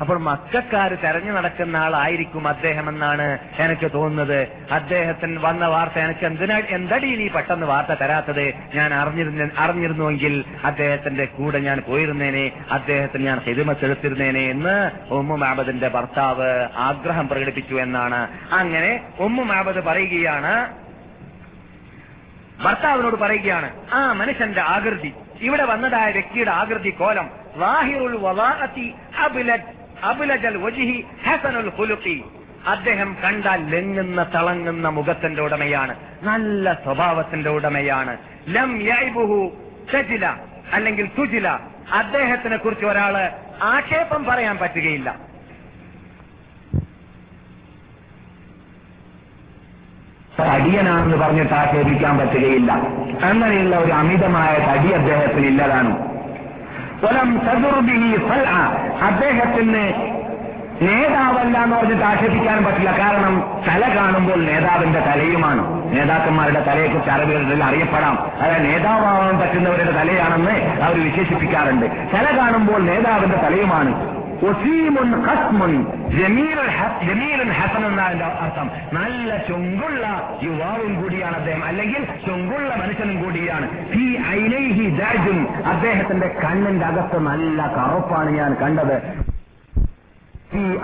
[0.01, 4.47] അപ്പോൾ മക്കാര് തെരഞ്ഞു നടക്കുന്ന ആളായിരിക്കും അദ്ദേഹം എന്നാണ് എനിക്ക് തോന്നുന്നത്.
[4.71, 8.53] അദ്ദേഹത്തിന് വന്ന വാർത്ത എനിക്ക് എന്തിനാ എന്തടി നീ പെട്ടെന്ന് വാർത്ത തരാത്തത്?
[8.75, 17.27] ഞാൻ അറിഞ്ഞിരുന്ന അറിഞ്ഞിരുന്നുവെങ്കിൽ അദ്ദേഹത്തിന്റെ കൂടെ ഞാൻ പോയിരുന്നേനെ അദ്ദേഹത്തിന് ഞാൻ ഹിതമത്തെടുത്തിരുന്നേനെ എന്ന് ഉമ്മു മാബദിന്റെ ഭർത്താവ് ആഗ്രഹം
[17.27, 18.27] പ്രകടിപ്പിച്ചു എന്നാണ്.
[18.51, 20.67] അങ്ങനെ ഉമ്മു മാബദ് പറയുകയാണ്
[22.63, 28.17] ഭർത്താവിനോട് പറയുകയാണ് ആ മനുഷ്യന്റെ ആകൃതി ഇവിടെ വന്നതായ വ്യക്തിയുടെ ആകൃതി കോലം വാഹിറുൽ
[32.67, 35.95] അദ്ദേഹം കണ്ടാൽ ലെങ്ങുന്ന തളങ്ങുന്ന മുഖത്തിന്റെ ഉടമയാണ്.
[36.23, 38.17] നല്ല സ്വഭാവത്തിന്റെ ഉടമയാണ്.
[38.47, 39.51] ലം യൈബുഹു
[39.93, 40.35] സജില
[40.73, 41.59] അല്ലെങ്കിൽ തുജില.
[41.91, 43.31] അദ്ദേഹത്തിനെ കുറിച്ച് ഒരാൾ
[43.63, 45.15] ആക്ഷേപം പറയാൻ പറ്റുകയില്ല.
[50.41, 52.71] തടിയനാണെന്ന് പറഞ്ഞിട്ട് ആക്ഷേപിക്കാൻ പറ്റുകയില്ല.
[53.23, 56.18] അങ്ങനെയുള്ള ഒരു അമിതമായ തടി അദ്ദേഹത്തിന് ഇല്ലതാണ്.
[59.01, 59.93] അദ്ദേഹത്തിന്
[60.81, 62.99] നേതാവല്ല എന്ന് പറഞ്ഞിട്ട് ആക്ഷേപിക്കാനും പറ്റില്ല.
[62.99, 65.93] കാരണം തല കാണുമ്പോൾ നേതാവിന്റെ തലയുമാണ്.
[65.95, 68.31] നേതാക്കന്മാരുടെ തലയെക്കുറിച്ച് അറിവുകളിൽ അറിയപ്പെടാം.
[68.41, 71.85] അതായത് നേതാവാകാൻ പറ്റുന്നവരുടെ തലയാണെന്ന് അവർ വിശേഷിപ്പിക്കാറുണ്ട്.
[71.85, 74.18] തല കാണുമ്പോൾ നേതാവിന്റെ തലയുമാണ്.
[77.51, 78.71] ഹസൻ എന്നാണ് അർത്ഥം.
[78.93, 81.63] നല്ല ചൊങ്കുള്ള യുവാവും കൂടിയാണ് അദ്ദേഹം.
[81.63, 83.69] അല്ലെങ്കിൽ ചൊങ്കുള്ള മനുഷ്യനും കൂടിയാണ്.
[83.93, 89.29] ഈ ഐനൈഹി ദാജും അദ്ദേഹത്തിന്റെ കണ്ണിന്റെ അകത്ത് നല്ല കറുപ്പാണ് ഞാൻ കണ്ടത്.
[90.55, 90.75] في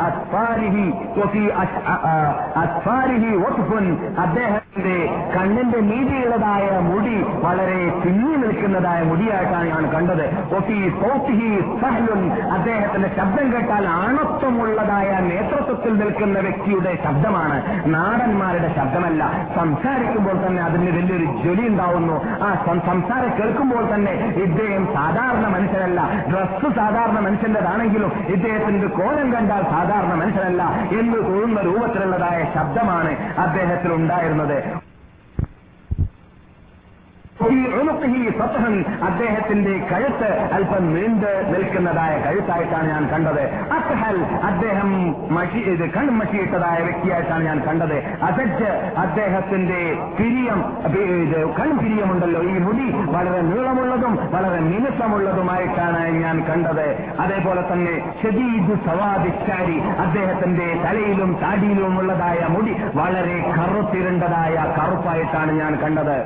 [4.79, 10.25] കണ്ണിന്റെ നീതിയുള്ളതായ മുടി വളരെ തിങ്ങി നിൽക്കുന്നതായ മുടിയായിട്ടാണ് ഞാൻ കണ്ടത്.
[12.51, 17.88] അദ്ദേഹത്തിന്റെ ശബ്ദം കേട്ടാൽ ആണത്വമുള്ളതായ നേതൃത്വത്തിൽ നിൽക്കുന്ന വ്യക്തിയുടെ ശബ്ദമാണ്.
[17.88, 19.47] നാടന്മാരുടെ ശബ്ദമല്ല.
[19.55, 22.13] സംസാരിക്കുമ്പോൾ തന്നെ അതിന് വലിയൊരു ജ്വലി ഉണ്ടാവുന്നു.
[22.43, 24.11] ആ സംസാരം കേൾക്കുമ്പോൾ തന്നെ
[24.43, 26.09] ഇദ്ദേഹം സാധാരണ മനുഷ്യനല്ല.
[26.29, 30.63] ഡ്രസ് സാധാരണ മനുഷ്യന്റേതാണെങ്കിലും ഇദ്ദേഹത്തിന്റെ കോലം കണ്ടാൽ സാധാരണ മനുഷ്യനല്ല
[30.99, 34.64] എന്ന് തോന്നുന്ന രൂപത്തിലുള്ളതായ ശബ്ദമാണ് അദ്ദേഹത്തിൽ ഉണ്ടായിരുന്നത്
[39.08, 43.41] അദ്ദേഹത്തിന്റെ കഴുത്ത് അല്പം നീണ്ട് നിൽക്കുന്നതായ കഴുത്തായിട്ടാണ് ഞാൻ കണ്ടത്.
[43.78, 44.17] അസ്ഹൽ
[44.50, 44.89] അദ്ദേഹം
[45.36, 47.98] മഷി ഇത് കൺമഷിയിട്ടതായ വ്യക്തിയായിട്ടാണ് ഞാൻ കണ്ടത്.
[48.28, 48.69] അസജ്
[49.04, 49.82] അദ്ദേഹത്തിന്റെ
[50.19, 50.60] പിരിയം
[51.24, 56.88] ഇത് കൺപിരിയമുണ്ടല്ലോ ഈ മുടി വളരെ നീളമുള്ളതും വളരെ മിനുസമുള്ളതുമായിട്ടാണ് ഞാൻ കണ്ടത്.
[57.19, 66.17] അതേപോലെ തന്നെ ഷദീദ് സവാദിച്ചാരി അദ്ദേഹത്തിന്റെ തലയിലും താടിയിലും ഉള്ളതായ മുടി വളരെ കറുത്തിരണ്ടതായ കറുപ്പായിട്ടാണ് ഞാൻ കണ്ടത്.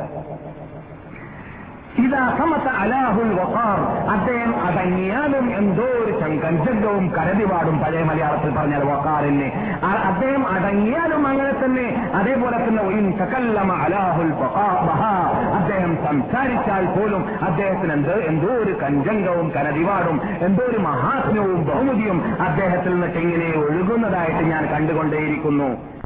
[2.00, 3.80] ഇതാ സമത്ത അലാഹുൽ വഖാർ.
[4.10, 9.52] അദ്ദേഹം അടങ്ങിയാലും എന്തോ ഒരു കഞ്ചകവും കരതിപാടും പഴയ മലയാളത്തിൽ പറഞ്ഞാൽ വഖാറിന്.
[9.84, 14.34] ആ- അദ്ദേഹം അടങ്ങിയാലും അങ്ങനെ തന്നെ അതേപോലെ തന്നെ ഒയിൻ തകല്ലമ അലാഹുൽ.
[15.54, 23.18] അദ്ദേഹം സംസാരിച്ചാൽ പോലും അദ്ദേഹത്തിന് എന്ത് എന്തോ ഒരു കഞ്ചങ്കവും കരതിപാടും എന്തോ ഒരു മഹാത്മ്യവും ബഹുമതിയും അദ്ദേഹത്തിൽ നിന്നിട്ട്
[23.18, 25.99] ഇങ്ങനെ ഒഴുകുന്നതായിട്ട് ഞാൻ കണ്ടുകൊണ്ടേയിരിക്കുന്നു.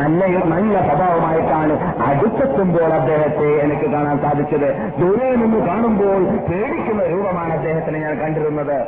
[0.00, 0.20] നല്ല
[0.52, 1.74] നല്ല സ്വഭാവമായിട്ടാണ്
[2.08, 4.68] അടുത്തെത്തുമ്പോൾ അദ്ദേഹത്തെ എനിക്ക് കാണാൻ സാധിച്ചത്.
[5.00, 8.78] ദൂരെ നിന്ന് കാണുമ്പോൾ പേടിക്കുന്ന രൂപമാണ് അദ്ദേഹത്തിനെ ഞാൻ കണ്ടിരുന്നത്.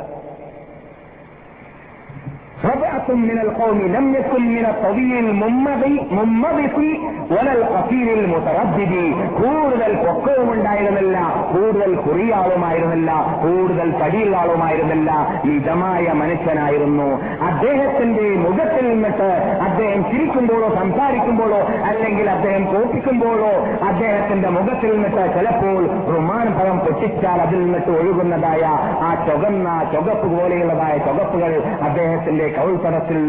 [2.64, 6.90] ربعة من القوم لم يكن من الطويل الممضي ممضي
[7.30, 8.94] ولا القصير المتردد
[9.40, 11.16] കൂടുതൽ പൊക്കവും ഉണ്ടായിരുന്നില്ല
[11.52, 13.10] കൂടുതൽ കുറിയ ആളുമായിരുന്നില്ല
[13.44, 15.10] കൂടുതൽ തടിയുള്ള ആളുമായിരുന്നില്ല
[15.46, 17.06] മിതമായ മനുഷ്യനായിരുന്നു
[17.48, 19.30] അദ്ദേഹത്തിന്റെ മുഖത്തിൽ നിന്നിട്ട്
[19.66, 23.52] അദ്ദേഹം ചിരിക്കുമ്പോഴോ സംസാരിക്കുമ്പോഴോ അല്ലെങ്കിൽ അദ്ദേഹം കോപ്പിക്കുമ്പോഴോ
[23.90, 25.80] അദ്ദേഹത്തിന്റെ മുഖത്തിൽ നിന്നിട്ട് ചിലപ്പോൾ
[26.14, 28.62] റുമാൻ പഴം പൊട്ടിച്ചാൽ അതിൽ നിന്നിട്ട് ഒഴുകുന്നതായ
[29.08, 31.54] ആ ചുകന്ന ചുകപ്പ് പോലെയുള്ളതായ ചുകപ്പുകൾ
[31.88, 33.19] അദ്ദേഹത്തിന്റെ കൗൾത്തരത്തിൽ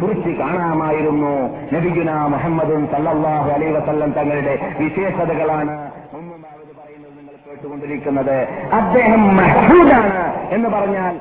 [0.00, 1.32] തുറിച്ച് കാണാമായിരുന്നു
[1.74, 5.74] നബിഗുന മുഹമ്മദും സല്ലാഹു അലൈഹി വസല്ലം തങ്ങളുടെ വിശേഷതകളാണ്
[6.14, 6.36] മുമ്പ്
[6.78, 8.36] പറയുന്നത് നിങ്ങൾ കേട്ടുകൊണ്ടിരിക്കുന്നത്.
[8.72, 10.22] അദ്ദേഹം മഹൂദാണ്
[10.54, 11.14] എന്ന് പറഞ്ഞാൽ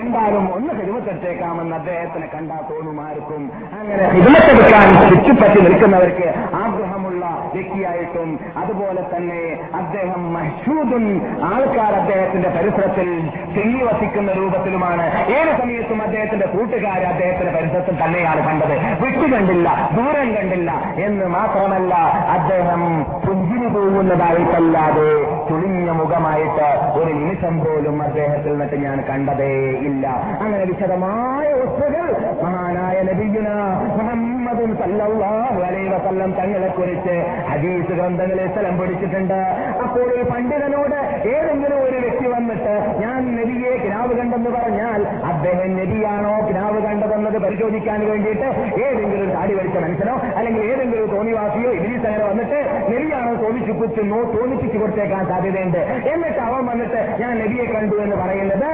[0.00, 3.42] കണ്ടാലും ഒന്ന് ഹിരുമത്തെടുത്തേക്കാമെന്ന് അദ്ദേഹത്തിന് കണ്ടാൽ തോന്നുമാർക്കും
[3.76, 6.28] അങ്ങനെ ഹിരുമത്തെടുക്കാൻ ചുറ്റിപ്പറ്റി നിൽക്കുന്നവർക്ക്
[6.60, 8.28] ആഗ്രഹമുള്ള വ്യക്തിയായിട്ടും
[8.62, 9.40] അതുപോലെ തന്നെ
[9.80, 11.04] അദ്ദേഹം മഹ്ഷൂദും
[11.50, 13.08] ആൾക്കാർ അദ്ദേഹത്തിന്റെ പരിസരത്തിൽ
[13.54, 15.04] തിങ്ങി വസിക്കുന്ന രൂപത്തിലുമാണ്.
[15.36, 18.74] ഏത് സമയത്തും അദ്ദേഹത്തിന്റെ കൂട്ടുകാർ അദ്ദേഹത്തിന്റെ പരിസരത്തിൽ തന്നെയാണ് കണ്ടത്.
[19.02, 20.70] വിട്ടു കണ്ടില്ല ദൂരം കണ്ടില്ല
[21.06, 21.92] എന്ന് മാത്രമല്ല
[22.36, 22.82] അദ്ദേഹം
[23.24, 25.08] പുഞ്ചിരി പോകുന്നതായിട്ടല്ലാതെ
[25.48, 29.52] ചുളിഞ്ഞ മുഖമായിട്ട് ഒരു നിമിഷം പോലും അദ്ദേഹത്തിൽ നിന്നിട്ട് ഞാൻ കണ്ടതേ
[29.90, 30.06] ഇല്ല.
[30.42, 32.06] അങ്ങനെ വിശദമായ വസ്തുകൾ
[32.44, 33.48] മഹാനായ നബിയുന
[33.98, 37.14] മുഹമ്മദും സല്ലല്ലാഹു അലൈഹി വസല്ലം തങ്ങളെ കുറിച്ച്
[37.50, 39.38] ഹദീസ് ഗ്രന്ഥങ്ങളിൽ സ്ഥലം പിടിച്ചിട്ടുണ്ട്.
[39.84, 40.98] അപ്പോൾ ഒരു പണ്ഡിതനോട്
[41.34, 45.00] ഏതെങ്കിലും ഒരു വ്യക്തി വന്നിട്ട് ഞാൻ നബിയെ കിനാവ് കണ്ടെന്ന് പറഞ്ഞാൽ
[45.30, 48.48] അദ്ദേഹം നബിയാണോ കിനാവ് കണ്ടതെന്നത് പരിശോധിക്കാൻ വേണ്ടിയിട്ട്
[48.86, 52.58] ഏതെങ്കിലും താടി വലിച്ച മനുഷ്യനോ അല്ലെങ്കിൽ ഏതെങ്കിലും തോന്നിവാസിയോ ഇതിൽ അങ്ങനെ വന്നിട്ട്
[52.92, 55.80] നബിയാണോ തോന്നിച്ചു കുറ്റുന്നോ തോന്നിപ്പിച്ചു കൊടുത്തേക്കാൻ സാധ്യതയുണ്ട്.
[56.12, 58.68] എന്നിട്ട് അവൻ വന്നിട്ട് ഞാൻ നബിയെ കണ്ടു എന്ന് പറയുന്നത്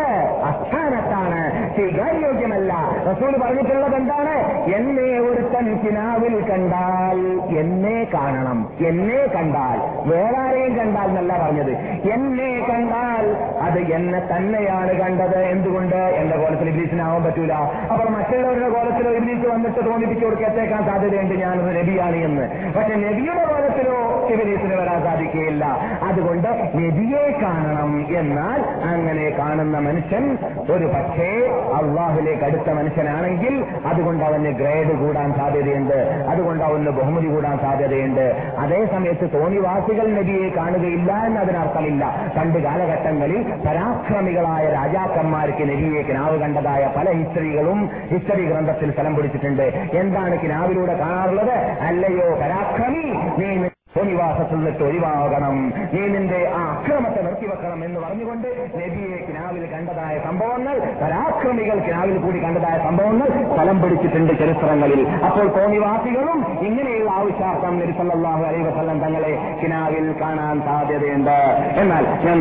[1.76, 2.74] സ്വീകാര്യോഗ്യമല്ല.
[3.10, 4.64] റസൂൽ പറഞ്ഞിട്ടുള്ളത് എന്താണ്?
[4.74, 8.68] എന്നെ ഒരുത്തൻ കിനാവിൽ കണ്ടാൽ എന്നെ കാണണം.
[8.86, 10.08] എന്നെ കണ്ടാൽ.
[10.08, 11.70] വേറെ ആരെയും കണ്ടാൽ എന്നല്ല പറഞ്ഞത്.
[12.12, 15.38] എന്നെ കണ്ടാൽ അത് എന്നെ തന്നെയാണ് കണ്ടത്.
[15.38, 15.96] എന്തുകൊണ്ട്?
[15.96, 17.52] എന്റെ കോലത്തിൽ ഇബ്ലീസിനാവാൻ പറ്റൂല.
[17.52, 21.34] അപ്പോൾ മറ്റുള്ളവരുടെ കോലത്തിലോ ഇബ്ലീസ് വന്നിട്ട് തോന്നിപ്പിച്ചു കൊടുക്കത്തേക്കാൻ സാധ്യതയുണ്ട്.
[21.34, 22.72] ഞാനൊരു നബിയാണ് എന്ന്.
[22.76, 25.64] പക്ഷെ നബിയുടെ കോലത്തിലോ ഇബ്ലീസിന് വരാൻ സാധിക്കുകയില്ല.
[26.02, 28.06] അതുകൊണ്ട് നബിയെ കാണണം.
[28.18, 30.38] എന്നാൽ അങ്ങനെ കാണുന്ന മനുഷ്യൻ
[30.70, 36.26] ഒരു പക്ഷേ അള്ളാഹുലേക്ക് അടുത്ത മനുഷ്യനാണെങ്കിൽ അതുകൊണ്ട് അവന് ഗ്രേഡ് കൂടാൻ സാധ്യതയുണ്ട്.
[36.28, 38.54] അതുകൊണ്ട് അവന് ബഹുമതി കൂടാൻ സാധ്യതയുണ്ട്.
[38.58, 42.32] അതേ സമയത്ത് തോണിവാസികൾ നബിയെ കാണുകയില്ല എന്ന് എന്നതിനർത്ഥമില്ല.
[42.38, 49.62] പണ്ട് കാലഘട്ടങ്ങളിൽ പരാക്രമികളായ രാജാക്കന്മാർക്ക് നബിയെ കിനാവ് കണ്ടതായ പല ഹിസ്റ്ററികളും ഹിസ്റ്ററി ഗ്രന്ഥത്തിൽ സ്ഥലം പിടിച്ചിട്ടുണ്ട്.
[49.92, 51.56] എന്താണ് കിനാവിലൂടെ കാണാറുള്ളത്?
[51.88, 53.14] അല്ലയോ പരാക്രമി?
[53.38, 53.68] നീ
[54.00, 55.56] നിന്നിട്ട് ഒഴിവാകണം.
[55.92, 58.48] നീ നിന്റെ ആ അക്രമത്തെ നിർത്തിവെക്കണം എന്ന് പറഞ്ഞുകൊണ്ട്
[58.80, 65.00] നബിയെ കിനാവിൽ കണ്ടതായ സംഭവങ്ങൾ പരാക്രമികൾ കിനാവിൽ കൂടി കണ്ടതായ സംഭവങ്ങൾ ഫലം പിടിച്ചിട്ടുണ്ട് ചരിത്രങ്ങളിൽ.
[65.28, 69.32] അപ്പോൾ കോണിവാസികളും ഇങ്ങനെയുള്ള ആവശ്യാർത്ഥം നബി സല്ലല്ലാഹു അലൈഹി വസല്ലം തങ്ങളെ
[69.62, 71.38] കിനാവിൽ കാണാൻ സാധ്യതയുണ്ട്.
[71.82, 72.38] എന്നാൽ ഞാൻ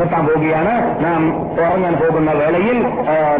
[0.00, 0.74] നിർത്താൻ പോവുകയാണ്.
[1.04, 1.20] നാം
[1.62, 2.80] ഉറങ്ങാൻ പോകുന്ന വേളയിൽ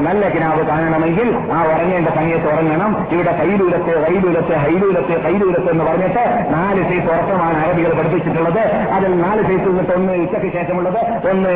[0.06, 2.90] നല്ല കിനാവ് കാണണമെങ്കിൽ ആ ഉറങ്ങേണ്ട സമയത്ത് ഉറങ്ങണം.
[3.16, 8.62] ഇവിടെ കൈലൂലത്ത് കൈലൂലത്ത് ഹൈലൂലത്ത് കൈലൂലത്ത് എന്ന് പറഞ്ഞിട്ട് നാല് സീറ്റ് ഉറക്കം സമയമാണ് അറബികൾ പഠിപ്പിച്ചിട്ടുള്ളത്.
[8.96, 10.98] അതിൽ നാല് ഫേസ് നിന്നിട്ട് ഒന്ന് ഉച്ചയ്ക്ക് ശേഷമുള്ളത്
[11.30, 11.52] ഒന്ന്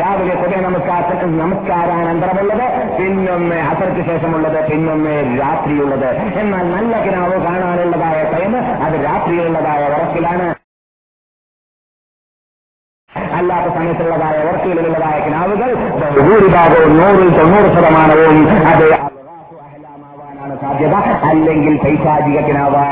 [0.00, 0.94] രാവിലെ സ്വയം നമസ്കാര
[1.42, 2.66] നമസ്കാരാനന്തരമുള്ളത്
[2.98, 6.08] പിന്നൊന്ന് അസർക്ക് ശേഷമുള്ളത് പിന്നൊന്ന് രാത്രിയുള്ളത്.
[6.42, 8.54] എന്നാൽ നല്ല കിനാവ് കാണാനുള്ളതായ ടൈം
[8.86, 10.46] അത് രാത്രിയിലുള്ളതായ വറക്കിലാണ്
[13.38, 15.70] അല്ലാത്ത സമയത്തുള്ളതായ ഉറക്കുകളിലുള്ളതായ കിനാവുകൾ
[16.28, 18.38] ഭൂരിഭാഗവും നൂറിൽ തൊണ്ണൂറ് ശതമാനവും
[18.72, 18.86] അത്
[20.60, 20.94] സാധ്യത.
[21.28, 22.82] അല്ലെങ്കിൽ പൈശാചിക കിനാവ്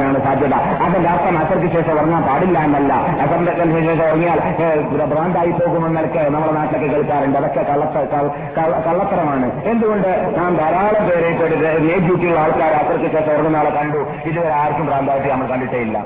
[0.00, 0.54] ആവാനാണ് സാധ്യത.
[0.84, 2.92] അതിന്റെ അർത്ഥം അസർക്ക് ശേഷം ഉറങ്ങാൻ പാടില്ല എന്നല്ല.
[3.22, 3.52] അസറിന്റെ
[3.86, 4.38] ശേഷം ഉറങ്ങിയാൽ
[5.12, 7.36] ഭ്രാന്തായി പോകുമെന്നൊക്കെ നമ്മുടെ നാട്ടിലൊക്കെ കേൾക്കാറുണ്ട്.
[7.40, 7.96] അതൊക്കെ കള്ളത്ത
[8.86, 9.48] കള്ളത്തരമാണ്.
[9.72, 11.30] എന്തുകൊണ്ട് നാം ധാരാളം പേരെ
[11.86, 14.00] നേജ് ഡ്യൂട്ടിയുള്ള ആൾക്കാർ അസർക്ക് ശേഷം ഉറങ്ങുന്ന ആളെ കണ്ടു.
[14.30, 15.98] ഇതുവരെ ആർക്കും ഭ്രാന്തായിട്ട് നമ്മൾ കണ്ടിട്ടേ ഇല്ല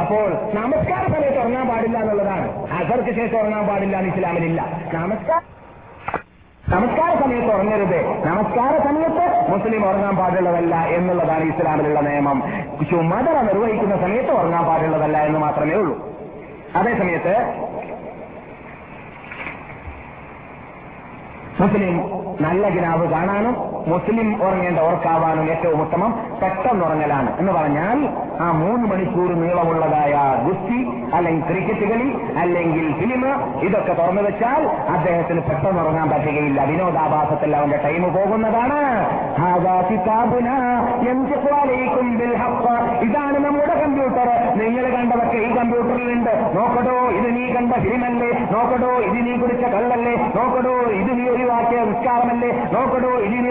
[0.00, 0.26] അപ്പോൾ
[0.58, 2.46] നമസ്കാര സമയത്ത് ഉറങ്ങാൻ പാടില്ല എന്നുള്ളതാണ്.
[2.78, 4.60] അസർക്ക് ശേഷം ഉറങ്ങാൻ പാടില്ല എന്ന് ഇസ്ലാമിലില്ല.
[4.94, 5.42] നമസ്കാര
[6.68, 8.26] നമസ്കാര സമയത്ത് ഉറങ്ങരുത്.
[8.26, 12.42] നമസ്കാര സമയത്ത് മുസ്ലിം ഉറങ്ങാൻ പാടുള്ളതല്ല എന്നുള്ളതാണ് ഇസ്ലാമിലുള്ള നിയമം.
[12.90, 15.98] ചുമതല നിർവഹിക്കുന്ന സമയത്ത് ഉറങ്ങാൻ പാടുള്ളതല്ല എന്ന് മാത്രമേ ഉള്ളൂ.
[16.76, 17.34] അതേസമയത്ത്
[21.60, 21.96] മുസ്ലിം
[22.44, 23.54] നല്ല കിനാവ് കാണാനും
[23.90, 27.98] മുസ്ലിം ഉറങ്ങേണ്ട ഓർക്കാവാനും ഏറ്റവും ഉത്തമം പെട്ടെന്ന് ഉറങ്ങലാണ് എന്ന് പറഞ്ഞാൽ
[28.44, 30.14] ആ മൂന്ന് മണിക്കൂർ നീളമുള്ളതായ
[30.46, 30.78] ഗുസ്തി
[31.16, 32.08] അല്ലെങ്കിൽ ക്രിക്കറ്റ് കളി
[32.42, 33.22] അല്ലെങ്കിൽ ഫിലിം
[33.66, 34.62] ഇതൊക്കെ തുറന്നു വെച്ചാൽ
[34.94, 36.60] അദ്ദേഹത്തിന് പെട്ടെന്ന് ഉറങ്ങാൻ പറ്റുകയില്ല.
[36.70, 38.80] വിനോദാഭാസത്തിൽ അവന്റെ ടൈം പോകുന്നതാണ്.
[43.06, 44.28] ഇതാണ് നമ്മുടെ കമ്പ്യൂട്ടർ
[44.60, 50.14] നിങ്ങൾ കണ്ടതൊക്കെ ഈ കമ്പ്യൂട്ടറിലുണ്ട് നോക്കടോ ഇത് നീ കണ്ട ഫിലിമല്ലേ നോക്കടോ ഇത് നീ കുടിച്ച കള്ളല്ലേ?
[50.38, 52.50] നോക്കടോ ഇത് നീ ഒഴിവാക്കിയ നിസ്കാരമല്ലേ?
[52.74, 53.50] നോക്കടോ ഇനി നീ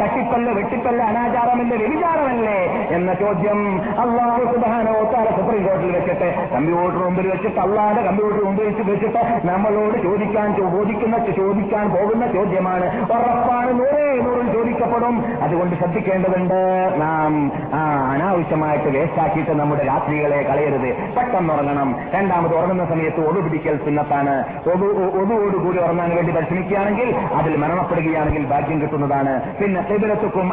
[0.00, 2.56] തട്ടിപ്പല്ല് വെട്ടിപ്പല്ല് അനാചാരമല്ലേ വ്യഭിചാരമല്ലേ?
[2.96, 3.60] എന്ന ചോദ്യം
[4.02, 9.96] അള്ളാഹു സുബാനോ താര സുപ്രീം കോടതിയിൽ വെച്ചിട്ട് കമ്പ്യൂട്ടർ മുമ്പിൽ വെച്ചിട്ട് അള്ളാഹുടെ കമ്പ്യൂട്ടർ മുമ്പിൽ വെച്ച് വെച്ചിട്ട് നമ്മളോട്
[10.02, 12.86] ചോദിക്കാൻ ചോദിക്കുന്ന ചോദിക്കാൻ പോകുന്ന ചോദ്യമാണ്.
[13.12, 15.14] ഉറപ്പാണ് നൂറേ നൂറിൽ ചോദിക്കപ്പെടും.
[15.42, 16.58] അതുകൊണ്ട് ശ്രദ്ധിക്കേണ്ടതുണ്ട്.
[17.04, 17.32] നാം
[17.74, 17.80] ആ
[18.12, 20.90] അനാവശ്യമായിട്ട് വേസ്റ്റാക്കിയിട്ട് നമ്മുടെ രാത്രികളെ കളയരുത്.
[21.16, 21.88] പെട്ടെന്ന് ഉറങ്ങണം.
[22.14, 24.36] രണ്ടാമത് ഉറങ്ങുന്ന സമയത്ത് ഒതു പിടിക്കൽ സുന്നത്താണ്.
[24.74, 24.86] ഒതു
[25.20, 27.08] ഒതുവോടുകൂടി ഉറങ്ങാൻ വേണ്ടി പരിശ്രമിക്കുകയാണെങ്കിൽ
[27.38, 29.34] അതിൽ മരണപ്പെടുകയാണെങ്കിൽ ഭാഗ്യം കിട്ടുന്നതാണ്.
[29.60, 30.46] പിന്നെ കബിലത്തുക്കും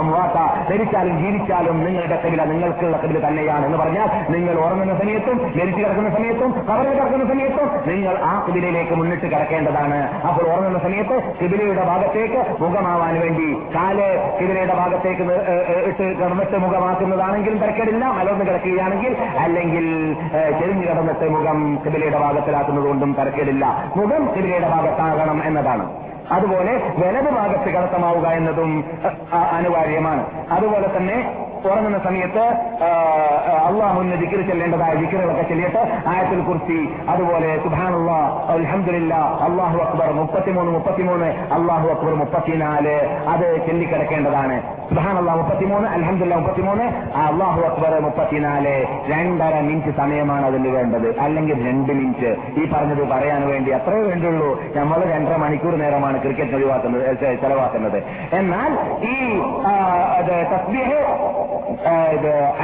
[0.00, 0.38] അമ്വാത്ത
[0.68, 6.50] ധരിച്ചാലും ജീവിച്ചാലും നിങ്ങളുടെ കബില നിങ്ങൾക്കുള്ള കബില തന്നെയാണ് എന്ന് പറഞ്ഞാൽ നിങ്ങൾ ഉറങ്ങുന്ന സമയത്തും മരിച്ചു കിടക്കുന്ന സമയത്തും
[6.68, 9.98] കവറിൽ കിടക്കുന്ന സമയത്തും നിങ്ങൾ ആ കിബിലയിലേക്ക് മുന്നിട്ട് കിടക്കേണ്ടതാണ്.
[10.28, 13.98] അപ്പോൾ ഉറങ്ങുന്ന സമയത്ത് കിബിലയുടെ ഭാഗത്തേക്ക് മുഖമാവാൻ വേണ്ടി കാൽ
[14.38, 15.24] കിബിലയുടെ ഭാഗത്തേക്ക്
[15.90, 19.86] ഇട്ട് കിടന്നിട്ട് മുഖമാക്കുന്നതാണെങ്കിലും തിരക്കേടില്ല മലർന്ന് കിടക്കുകയാണെങ്കിൽ അല്ലെങ്കിൽ
[20.60, 23.64] ചെരിഞ്ഞു കിടന്നിട്ട് മുഖം കിബിലയുടെ ഭാഗത്തിലാക്കുന്നത് കൊണ്ടും തിരക്കേടില്ല
[24.00, 25.86] മുഖം കിബിലയുടെ ഭാഗത്താകണം എന്നതാണ്.
[26.30, 28.84] അതുപോലെ വലത് ഭാഗത്ത് കടത്തമാവുക എന്നതും
[29.50, 30.46] അനിവാര്യമാണ്.
[30.50, 31.16] അതുപോലെ തന്നെ
[31.70, 32.44] ഉറങ്ങുന്ന സമയത്ത്
[33.68, 38.12] അള്ളാഹുവിന് ജിക്കിർ ചെല്ലേണ്ടതായ ദിക്കറുകളൊക്കെ ചെല്ലിയിട്ട് ആയത്തിൽ കുർത്തി അതുപോലെ സുബാനുള്ള
[38.54, 39.14] അൽഹംദുലില്ല
[39.46, 42.96] അള്ളാഹു അക്ബർ മുപ്പത്തിമൂന്ന് മുപ്പത്തിമൂന്ന് അള്ളാഹു അക്ബർ മുപ്പത്തിനാല്
[43.34, 44.56] അത് ചൊല്ലിക്കിടക്കേണ്ടതാണ്.
[44.88, 46.84] സുബാൻ അള്ളാഹ് മുപ്പത്തിമൂന്ന് അൽഹംദുലില്ല മുപ്പത്തിമൂന്ന്
[47.26, 48.74] അള്ളാഹു അക്ബർ മുപ്പത്തിനാല്.
[49.12, 51.08] രണ്ടര മിനിറ്റ് സമയമാണ് അതിന് വേണ്ടത്.
[51.18, 52.30] അല്ലെങ്കിൽ രണ്ട് മിനിറ്റ്.
[52.60, 54.50] ഈ പറഞ്ഞത് പറയാൻ വേണ്ടി അത്രേ വേണ്ടുള്ളൂ.
[54.76, 57.98] നമ്മൾ രണ്ടര മണിക്കൂർ നേരമാണ് ക്രിക്കറ്റ് ഒഴിവാക്കുന്നത് ചെലവാക്കുന്നത്.
[58.40, 58.72] എന്നാൽ
[59.12, 59.16] ഈ
[60.52, 61.00] തസ്ബീഹ്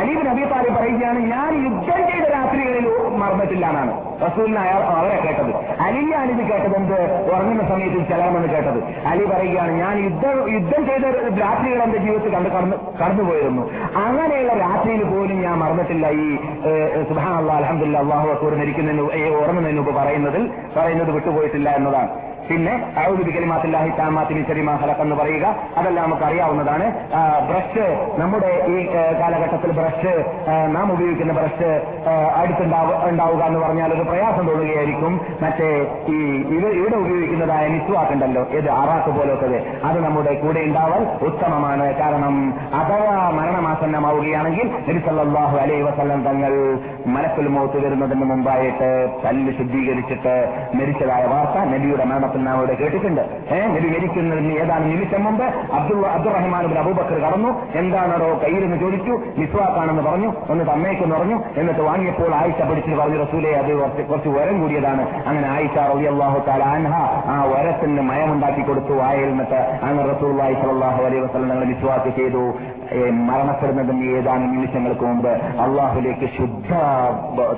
[0.01, 2.87] അലീബ് നബി താലി പറയുകയാണ് ഞാൻ യുദ്ധം ചെയ്ത രാത്രികളിൽ
[3.23, 3.93] മറന്നിട്ടില്ല എന്നാണ്.
[4.25, 5.51] റസൂലിന് അയാൾ അവരെ കേട്ടത്.
[5.87, 6.97] അലിയാണ് ഇത് കേട്ടത് എന്ത്?
[7.33, 8.81] ഉറങ്ങുന്ന സമയത്ത് ചെലവെന്ന് കേട്ടത്.
[9.11, 11.05] അലി പറയുകയാണ് ഞാൻ യുദ്ധം യുദ്ധം ചെയ്ത
[11.43, 13.65] രാത്രികൾ എന്റെ ജീവിതത്തിൽ കണ്ട് കടന്നു കടന്നുപോയിരുന്നു
[14.07, 16.29] അങ്ങനെയുള്ള രാത്രിയിൽ പോലും ഞാൻ മറന്നിട്ടില്ല ഈ
[17.11, 19.05] സുഹാൻ അള്ളാഹ് അലഹമില്ല അള്ളാഹു അക്കൂർ മരിക്കുന്നതിന്
[19.43, 20.45] ഉറങ്ങുന്നതിന് മുമ്പ് പറയുന്നതിൽ
[20.79, 22.11] പറയുന്നത് വിട്ടുപോയിട്ടില്ല എന്നതാണ്.
[22.49, 22.75] പിന്നെ
[23.09, 25.47] ഔദുബി കലിമാത്തില്ലാഹി താമാത്തിന് ചെറിയ ഹലക്ക് എന്ന് പറയുക
[25.79, 26.87] അതെല്ലാം നമുക്ക് അറിയാവുന്നതാണ്
[27.49, 27.87] ബ്രഷ്
[28.21, 28.77] നമ്മുടെ ഈ
[29.21, 30.13] കാലഘട്ടത്തിൽ ബ്രഷ്
[30.77, 31.71] നാം ഉപയോഗിക്കുന്ന ബ്രഷ്
[32.41, 35.13] അടുത്തുണ്ടാവുക ഉണ്ടാവുക എന്ന് പറഞ്ഞാൽ ഒരു പ്രയാസം തോന്നുകയായിരിക്കും.
[35.43, 35.69] മറ്റേ
[36.15, 36.19] ഈ
[36.57, 39.57] ഇത് ഇവിടെ ഉപയോഗിക്കുന്നതായ നിസ്വാക്കുണ്ടല്ലോ ഇത് അറാക്ക് പോലത്തത്
[39.89, 41.87] അത് നമ്മുടെ കൂടെ ഉണ്ടാവൽ ഉത്തമമാണ്.
[42.01, 42.37] കാരണം
[42.81, 46.53] അഥവാ മരണമാസന്നമാവുകയാണെങ്കിൽ നബി അലൈ വസല്ലം തങ്ങൾ
[47.15, 48.91] മലക്കുൽ മൂത്ത് വരുന്നതിന് മുമ്പായിട്ട്
[49.25, 50.35] പല്ല് ശുദ്ധീകരിച്ചിട്ട്
[50.79, 53.21] മരിച്ചതായ വാർത്ത നബിയുടെ മരണത്തിൽ ഇവിടെ കേട്ടിട്ടുണ്ട്.
[53.51, 55.45] ഏഹ് നബി മരിക്കുന്നതിന് ഏതാനും നിമിഷം മുമ്പ്?
[55.73, 57.49] അബ്ദുൾ അബ്ദുറഹ്മാൻ അബൂബക്കർ കടന്നു.
[57.75, 59.11] എന്താണോ കയ്യിലെന്ന് ചോദിച്ചു?
[59.37, 60.33] മിസ്വാക്കാണെന്ന് പറഞ്ഞു.
[60.51, 61.41] ഒന്ന് തമ്മേക്കെന്ന് പറഞ്ഞു.
[61.57, 65.27] എന്നിട്ട് വാങ്ങിയപ്പോൾ ആയിഷ പിടിച്ചിട്ട് പറഞ്ഞു റസൂലെ അത് കുറച്ച് കുറച്ച് വരം കൂടിയതാണ്.
[65.27, 66.95] അങ്ങനെ ആയിഷ റളിയല്ലാഹു തആല അൻഹ
[67.27, 69.79] ആ വരത്തിന് മയമുണ്ടാക്കി കൊടുത്തു വായിൽ നിന്നിട്ട്.
[69.83, 72.53] അങ്ങനെ റസൂലുള്ളാഹി സ്വല്ലല്ലാഹു അലൈഹി വസല്ലം ഞങ്ങൾ മിസ്വാക്ക് ചെയ്തു.
[72.97, 76.73] മരണപ്പെടുന്നതിന് ഏതാനും നിമിഷങ്ങൾക്ക് മുമ്പ് അള്ളാഹുലേക്ക് ശുദ്ധ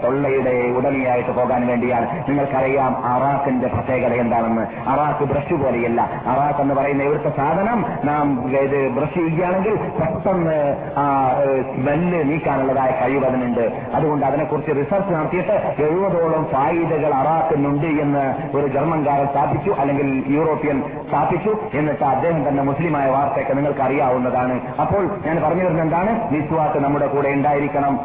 [0.04, 2.28] തൊള്ളയുടെ ഉടമയായിട്ട് പോകാൻ വേണ്ടിയാണ്.
[2.28, 4.62] നിങ്ങൾക്കറിയാം അറാഖിന്റെ പ്രത്യേകത എന്താണെന്ന്.
[4.88, 6.00] അറാഖ് ബ്രഷ് പോലെയല്ല.
[6.26, 11.30] അറാഖ് എന്ന് പറയുന്ന ഇവിടുത്തെ സാധനം നാം ഇത് ബ്രഷ് ചെയ്യുകയാണെങ്കിൽ പെട്ടെന്ന് ആ
[11.74, 13.72] സ്മെല്ല് നീക്കാനുള്ളതായ കഴിവ് അതിനുണ്ട്.
[13.94, 21.56] അതുകൊണ്ട് അതിനെക്കുറിച്ച് റിസർച്ച് നടത്തിയിട്ട് എഴുപതോളം ഫായിദകൾ അറാഖിനുണ്ട് എന്ന് ഒരു ജർമ്മൻകാരൻ സ്ഥാപിച്ചു അല്ലെങ്കിൽ യൂറോപ്യൻ സ്ഥാപിച്ചു.
[21.74, 26.32] എന്നിട്ട് അദ്ദേഹം തന്നെ മുസ്ലിമായ വാർത്തയൊക്കെ നിങ്ങൾക്ക് അറിയാവുന്നതാണ് അപ്പോൾ ഞാൻ പറഞ്ഞു വരുന്നത് എന്താണ്?
[26.32, 28.00] വിശ്വാസ് നമ്മുടെ കൂടെ ഉണ്ടായിരിക്കണം.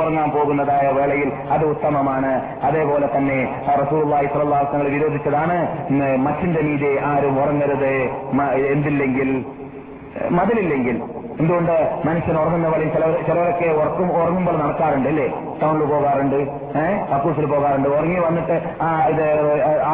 [0.00, 2.56] ഉറങ്ങാൻ പോകുന്നതായ വേളയിൽ അത് ഉത്തമമാണ്.
[2.62, 5.56] അതേപോലെ തന്നെ റസൂള്ളി സ്വലാസങ്ങൾ വിരോധിച്ചതാണ്
[6.16, 7.92] മച്ചിന്റെ മീതെ ആരും ഉറങ്ങരുത്.
[8.66, 9.44] എന്തില്ലെങ്കിൽ
[10.30, 11.02] മതിലില്ലെങ്കിൽ.
[11.40, 12.02] എന്തുകൊണ്ട്?
[12.04, 12.84] മനുഷ്യൻ ഉറങ്ങുന്ന പോലെ
[13.26, 15.28] ചിലവരൊക്കെ ഉറക്കും ഉറങ്ങുമ്പോൾ നടക്കാറുണ്ട് അല്ലേ?
[15.60, 16.38] ടൗണിൽ പോകാറുണ്ട്.
[16.82, 17.88] ഏഹ് കക്കൂസിൽ പോകാറുണ്ട്.
[17.88, 19.24] ഉറങ്ങി വന്നിട്ട് ആ ഇത്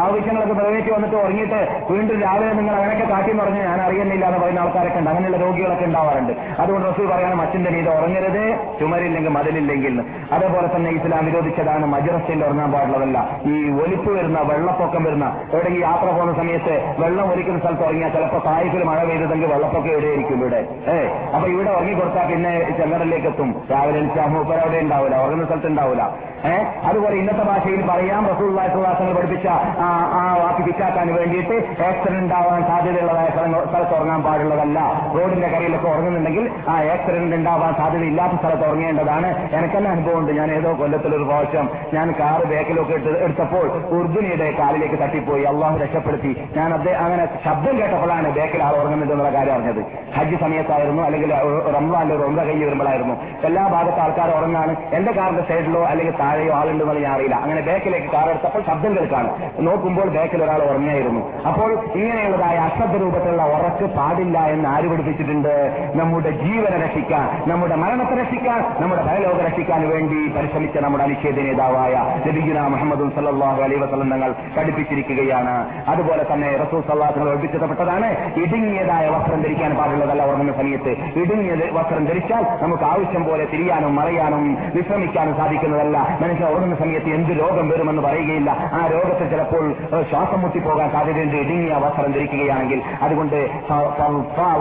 [0.03, 4.61] ആവശ്യങ്ങളൊക്കെ നിറവേറ്റി വന്നിട്ട് ഉറങ്ങിയിട്ട് വീണ്ടും രാവിലെ നിങ്ങൾ അങ്ങനെയൊക്കെ കാട്ടി എന്ന് പറഞ്ഞ് ഞാൻ അറിയുന്നില്ല എന്ന് പറയുന്ന
[4.61, 5.11] ആൾക്കാരൊക്കെ ഉണ്ട്.
[5.11, 6.33] അങ്ങനെയുള്ള രോഗികളൊക്കെ ഉണ്ടാവാറുണ്ട്.
[6.63, 8.43] അതുകൊണ്ട് റസൂൽ പറയാണ് മച്ചിന്റെ മീത് ഉറങ്ങരുത്
[8.81, 9.95] ചുമരില്ലെങ്കിൽ മതിലില്ലെങ്കിൽ.
[10.33, 13.19] അതേപോലെ തന്നെ ഇസ്ലാം വിരോധിച്ചതാണ് മജറസ്റ്റയിൽ ഉറങ്ങാൻ പാടുള്ളതല്ല.
[13.53, 18.83] ഈ ഒലിപ്പ് വരുന്ന വെള്ളപ്പൊക്കം വരുന്ന എവിടെയെങ്കിലും യാത്ര പോകുന്ന സമയത്ത് വെള്ളം ഒലിക്കുന്ന സ്ഥലത്ത് ഉറങ്ങിയാൽ ചിലപ്പോൾ തായ്പിൽ
[18.83, 20.61] മഴ പെയ്തതെങ്കിൽ വെള്ളപ്പൊക്കം എവിടെയായിരിക്കും ഇവിടെ.
[20.95, 24.01] ഏഹ് അപ്പൊ ഇവിടെ ഉറങ്ങി കൊടുത്താൽ പിന്നെ ചെങ്കടലിലേക്ക് എത്തും രാവിലെ
[24.35, 25.17] മൂപ്പർ അവിടെ ഉണ്ടാവില്ല.
[25.25, 26.29] ഉറങ്ങുന്ന സ്ഥലത്ത് ഉണ്ടാവില്ല.
[26.45, 33.29] ഏഹ് അതുപോലെ ഇന്നത്തെ ഭാഷയിൽ പറയാം റസൂള്ളാസുവാസങ്ങൾ പഠിപ്പിച്ച ആ വാക്ക് പിറ്റാക്കാൻ വേണ്ടിയിട്ട് ആക്സിഡന്റ് ഉണ്ടാവാൻ സാധ്യതയുള്ളതായ
[33.71, 34.79] സ്ഥലത്ത് ഉറങ്ങാൻ പാടുള്ളതല്ല.
[35.15, 39.49] റോഡിന്റെ കരയിലൊക്കെ ഉറങ്ങുന്നുണ്ടെങ്കിൽ ആ ആക്സിഡന്റ് ഉണ്ടാവാൻ സാധ്യത ഇല്ലാത്ത സ്ഥലത്ത് ഉറങ്ങേണ്ടതാണ്.
[39.53, 40.33] എനിക്കെന്നെ അനുഭവമുണ്ട്.
[40.33, 45.43] ഞാൻ ഏതോ കൊല്ലത്തിലൊരു പ്രാവശ്യം ഞാൻ കാറ് ബേക്കിലൊക്കെ എടുത്ത് എടുത്തപ്പോൾ ഉർദുനിയുടെ കാലിലേക്ക് തട്ടിപ്പോയി.
[45.43, 46.37] അള്ളാഹു രക്ഷപ്പെടുത്തി.
[46.57, 49.85] ഞാൻ അദ്ദേഹം അങ്ങനെ ശബ്ദം കേട്ടപ്പോഴാണ് ബാക്കിൽ ആൾ ഉറങ്ങുന്നത് എന്നുള്ള കാര്യം അറിഞ്ഞത്.
[50.15, 51.35] ഹജ്ജ് സമയത്തായിരുന്നു അല്ലെങ്കിൽ
[51.77, 53.15] റംസാന്റെ ഒന്ന കഴിഞ്ഞ് വരുമ്പോഴായിരുന്നു.
[53.45, 54.77] എല്ലാ ഭാഗത്ത് ആൾക്കാർ ഉറങ്ങാണ്.
[54.93, 57.36] എന്റെ കാറിന്റെ സൈഡിലോ അല്ലെങ്കിൽ താഴെയോ ആളുണ്ടെന്ന് ഞാൻ അറിയില്ല.
[57.45, 59.30] അങ്ങനെ ബാക്കിലേക്ക് കാർ എടുത്തപ്പോൾ ശബ്ദം കേൾക്കാണ്.
[59.66, 61.70] നോക്കുമ്പോൾ ബാക്കിൽ ഒരാൾ ഉറങ്ങിയായിരുന്നു അപ്പോൾ
[62.01, 65.55] ഇങ്ങനെയുള്ളതായ അശ്രദ്ധ രൂപത്തിലുള്ള ഉറക്ക് പാടില്ല എന്ന് ആര് പഠിപ്പിച്ചിട്ടുണ്ട്?
[65.95, 71.95] നമ്മുടെ ജീവനെ രക്ഷിക്കാൻ നമ്മുടെ മരണത്തെ രക്ഷിക്കാൻ നമ്മുടെ ഭയലോക രക്ഷിക്കാൻ വേണ്ടി പരിശ്രമിച്ച നമ്മുടെ അനിശ്ചേദ നേതാവായ
[72.26, 75.55] നബിഗുന മുഹമ്മദ് സല്ലാഹു അലൈ വസ്ലം തങ്ങൾ പഠിപ്പിച്ചിരിക്കുകയാണ്.
[75.89, 78.09] അതുപോലെ തന്നെ റസൂൽ സല്ലാഹുകൾ ഒഴിപ്പിച്ചതപ്പെട്ടതാണ്
[78.45, 80.93] ഇടുങ്ങിയതായ വസ്ത്രം ധരിക്കാൻ പാടുള്ളതല്ല ഉറങ്ങുന്ന സമയത്ത്.
[81.22, 84.45] ഇടുങ്ങിയത് വസ്ത്രം ധരിച്ചാൽ നമുക്ക് ആവശ്യം പോലെ തിരിയാനും മറയാനും
[84.76, 85.99] വിശ്രമിക്കാനും സാധിക്കുന്നതല്ല.
[86.22, 88.51] മനുഷ്യൻ ഉറങ്ങുന്ന സമയത്ത് എന്ത് രോഗം വരുമെന്ന് പറയുകയില്ല.
[88.72, 89.64] ആ രോഗത്തെ ചിലപ്പോൾ
[90.11, 91.37] ശ്വാസം മുട്ടിപ്പോകാൻ സാധ്യതയുണ്ട്.
[91.37, 93.37] ഇടുങ്ങിയ വസ്ത്രം ധരിക്കുകയാണെങ്കിൽ അതുകൊണ്ട്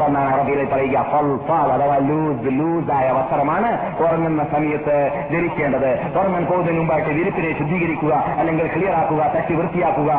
[0.08, 1.06] എന്നാണ് അറബിയിൽ പറയുക.
[1.12, 3.70] ഫൽഫാൽ അഥവാ ലൂസ് ലൂസായ വസ്ത്രമാണ്
[4.04, 4.96] ഉറങ്ങുന്ന സമയത്ത്
[5.34, 5.92] ധരിക്കേണ്ടത്.
[6.20, 10.12] ഉറങ്ങാൻ പോകുന്നതിന് മുമ്പായിട്ട് വിരിപ്പിനെ ശുദ്ധീകരിക്കുക അല്ലെങ്കിൽ ക്ലിയർ ആക്കുക തട്ടി വൃത്തിയാക്കുക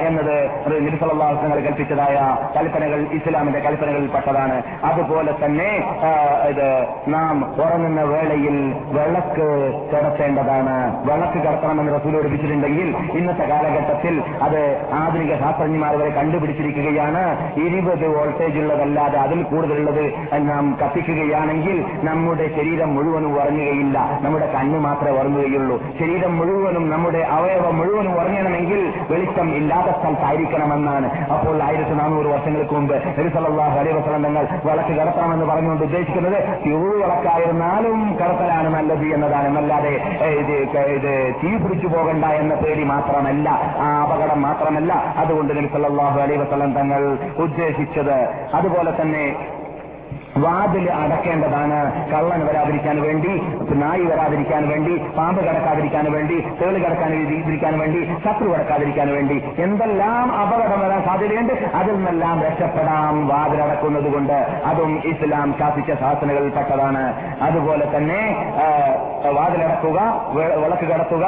[0.00, 0.36] എന്നത്
[0.84, 2.16] നിരുസലാസങ്ങൾ കൽപ്പിച്ചതായ
[2.56, 4.62] കൽപ്പനകൾ ഇസ്ലാമിന്റെ കൽപ്പനകളിൽ പെട്ടതാണ്.
[4.84, 5.70] അതുപോലെ തന്നെ
[6.48, 6.68] ഇത്
[7.08, 8.56] നാം ഉറങ്ങുന്ന വേളയിൽ
[8.96, 9.48] വിളക്ക്
[9.92, 10.76] കിടത്തേണ്ടതാണ്
[11.06, 14.60] വിളക്ക് കിടത്തണമെന്ന് റസൂൽ പഠിപ്പിച്ചിട്ടുണ്ടെങ്കിൽ ഇന്നത്തെ കാലഘട്ടത്തിൽ അത്
[14.92, 17.22] ആധുനിക ശാസ്ത്രജ്ഞന്മാർ വരെ കണ്ടുപിടിച്ചിരിക്കുകയാണ്.
[17.60, 20.04] ഇരുപത് വോൾട്ടേജ് ഉള്ളതല്ലാതെ അതിൽ കൂടുതലുള്ളത്
[20.48, 24.20] നാം കത്തിക്കുകയാണെങ്കിൽ നമ്മുടെ ശരീരം മുഴുവനും ഉറങ്ങുകയില്ല.
[24.22, 25.78] നമ്മുടെ കണ്ണ് മാത്രമേ ഉറങ്ങുകയുള്ളൂ.
[25.98, 28.80] ശരീരം മുഴുവനും നമ്മുടെ അവയവം മുഴുവനും ഉറങ്ങണമെങ്കിൽ
[29.10, 31.10] വെളിച്ചം ഇല്ലാത്ത സ്ഥലത്തായിരിക്കണമെന്നാണ്.
[31.34, 38.68] അപ്പോൾ ആയിരത്തി നാനൂറ് വർഷങ്ങൾക്ക് മുമ്പ് ഹരിസലാഹ് വസല്ലം തങ്ങൾ വിളക്ക് കടത്തണമെന്ന് പറഞ്ഞുകൊണ്ട് ഉദ്ദേശിക്കുന്നത് തിരു വിളക്കായിരുന്നാലും കടത്തലാണ്
[38.74, 39.46] നല്ലത് എന്നതാണ്.
[39.46, 40.28] എന്നല്ലാതെ ഏ,
[40.96, 41.10] ഇത്
[41.42, 43.48] തീ പിടിച്ചു പോകണ്ട എന്ന പേടി മാത്രമല്ല
[43.80, 44.92] ആ അപകടം മാത്രമല്ല.
[45.16, 47.02] അതുകൊണ്ട് നബി സല്ലാഹു വസല്ലം തങ്ങൾ
[47.38, 48.16] ഉദ്ദേശിച്ചത്
[48.54, 49.24] അതുപോലെ തന്നെ
[50.44, 51.78] വാതിൽ അടക്കേണ്ടതാണ്.
[52.12, 53.32] കള്ളൻ വരാതിരിക്കാൻ വേണ്ടി
[53.82, 61.00] നായി വരാതിരിക്കാൻ വേണ്ടി പാമ്പ് കടക്കാതിരിക്കാൻ വേണ്ടി തേൾ കടക്കാതിരിക്കാൻ വേണ്ടി ശത്രു കടക്കാതിരിക്കാൻ വേണ്ടി എന്തെല്ലാം അപകടം വരാൻ
[61.06, 61.54] സാധ്യതയുണ്ട്?
[61.74, 64.38] അതിൽ നിന്നെല്ലാം രക്ഷപ്പെടാം വാതിലടക്കുന്നത് കൊണ്ട്.
[64.70, 67.04] അതും ഇസ്ലാം ശാസിച്ച ശാസനകളിൽ പെട്ടതാണ്.
[67.42, 68.20] അതുപോലെ തന്നെ
[69.36, 69.98] വാതിലടക്കുക
[70.36, 71.26] വിളക്ക് കടത്തുക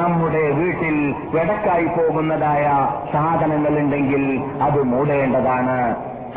[0.00, 0.96] നമ്മുടെ വീട്ടിൽ
[1.34, 2.66] വെടക്കായി പോകുന്നതായ
[3.12, 4.24] സാധനങ്ങൾ ഉണ്ടെങ്കിൽ
[4.62, 5.78] അത് മൂടേണ്ടതാണ്.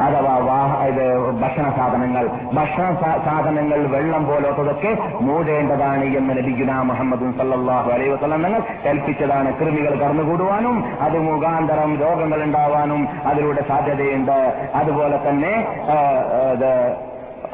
[0.03, 1.05] അഥവാ വാഹ ഇത്
[1.41, 2.25] ഭക്ഷണ സാധനങ്ങൾ.
[2.53, 2.85] ഭക്ഷണ
[3.25, 4.91] സാധനങ്ങൾ വെള്ളം പോലത്തതൊക്കെ
[5.27, 9.51] മൂടേണ്ടതാണ് എന്ന് ലഭിക്കുന്ന മുഹമ്മദ് സല്ലാഹു അലൈഹി വസല്ലം നിങ്ങൾ കൽപ്പിച്ചതാണ്.
[9.59, 14.37] കൃമികൾ കടന്നുകൂടുവാനും അത് മുഖാന്തരം രോഗങ്ങൾ ഉണ്ടാവാനും അതിലൂടെ സാധ്യതയുണ്ട്.
[14.75, 15.53] അതുപോലെ തന്നെ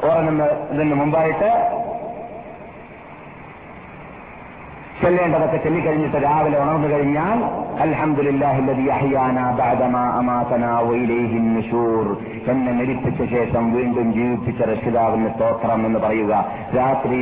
[0.06, 1.50] ഉറങ്ങുന്നതിന് മുമ്പായിട്ട്
[5.02, 7.38] ചെല്ലേണ്ടതൊക്കെ ചെല്ലിക്കഴിഞ്ഞിട്ട് രാവിലെ ഉണർന്നു കഴിഞ്ഞാൽ
[12.50, 16.32] എന്നെ മരിപ്പിച്ച ശേഷം വീണ്ടും ജീവിപ്പിച്ച രക്ഷിതാവിന് സ്തോത്രം എന്ന് പറയുക.
[16.76, 17.20] രാത്രി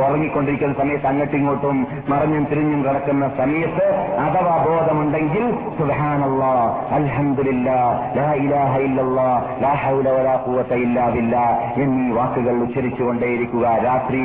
[0.00, 1.76] ഉറങ്ങിക്കൊണ്ടിരിക്കുന്ന സമയത്ത് അങ്ങോട്ടും ഇങ്ങോട്ടും
[2.08, 3.86] മറിഞ്ഞും തിരിഞ്ഞും കിടക്കുന്ന സമയത്ത്
[4.26, 5.44] അഥവാ ബോധമുണ്ടെങ്കിൽ
[11.82, 13.66] എന്നീ വാക്കുകൾ ഉച്ചരിച്ചുകൊണ്ടേയിരിക്കുക.
[13.88, 14.22] രാത്രി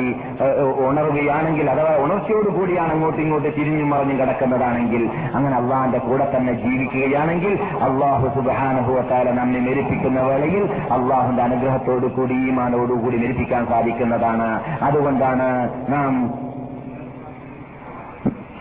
[0.88, 5.02] ഉണർവുകയാണെങ്കിൽ അഥവാ ഉണർച്ചയോട് കൂടിയാണ് അങ്ങോട്ടും ഇങ്ങോട്ട് തിരിഞ്ഞും മറിഞ്ഞും കിടക്കുന്നതാണെങ്കിൽ
[5.34, 7.54] അങ്ങനെ അള്ളാഹിന്റെ കൂടെ തന്നെ ജീവിക്കുകയാണെങ്കിൽ
[7.88, 10.64] അള്ളാഹു സുബാനുഭവത്താല നമ്മെ മെരിപ്പിക്കുന്ന വേളയിൽ
[10.98, 14.48] അള്ളാഹുന്റെ അനുഗ്രഹത്തോടു കൂടി ഈമാനോടുകൂടി മെരിപ്പിക്കാൻ സാധിക്കുന്നതാണ്.
[14.82, 15.48] അതുകൊണ്ടാണ്
[15.88, 16.12] നാം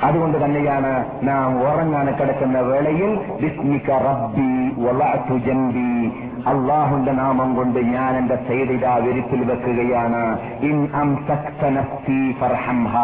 [0.03, 0.89] അതുകൊണ്ട് തന്നെയാണ്
[1.27, 4.49] നാം ഉറങ്ങാൻ കിടക്കുന്ന വേളയിൽ ബിസ്മിക റബ്ബി
[6.47, 10.39] അള്ളാഹുന്റെ നാമം കൊണ്ട് ഞാൻ എന്റെ സൈഡിത വിരിപ്പിൽ വെക്കുകയാണ്.
[10.61, 10.87] ഇൻ
[12.39, 12.97] ഫർഹംഹ.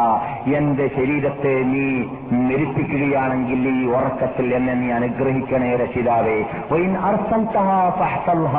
[0.55, 2.03] എന്റെ ശരീരത്തെ നീ
[2.37, 6.35] മെരിപ്പിക്കുകയാണെങ്കിൽ ഈ ഉറക്കത്തിൽ എന്നെ നീ അനുഗ്രഹിക്കണേ രക്ഷിതാവേ.
[6.83, 8.57] ഇൻ അർസൽഹ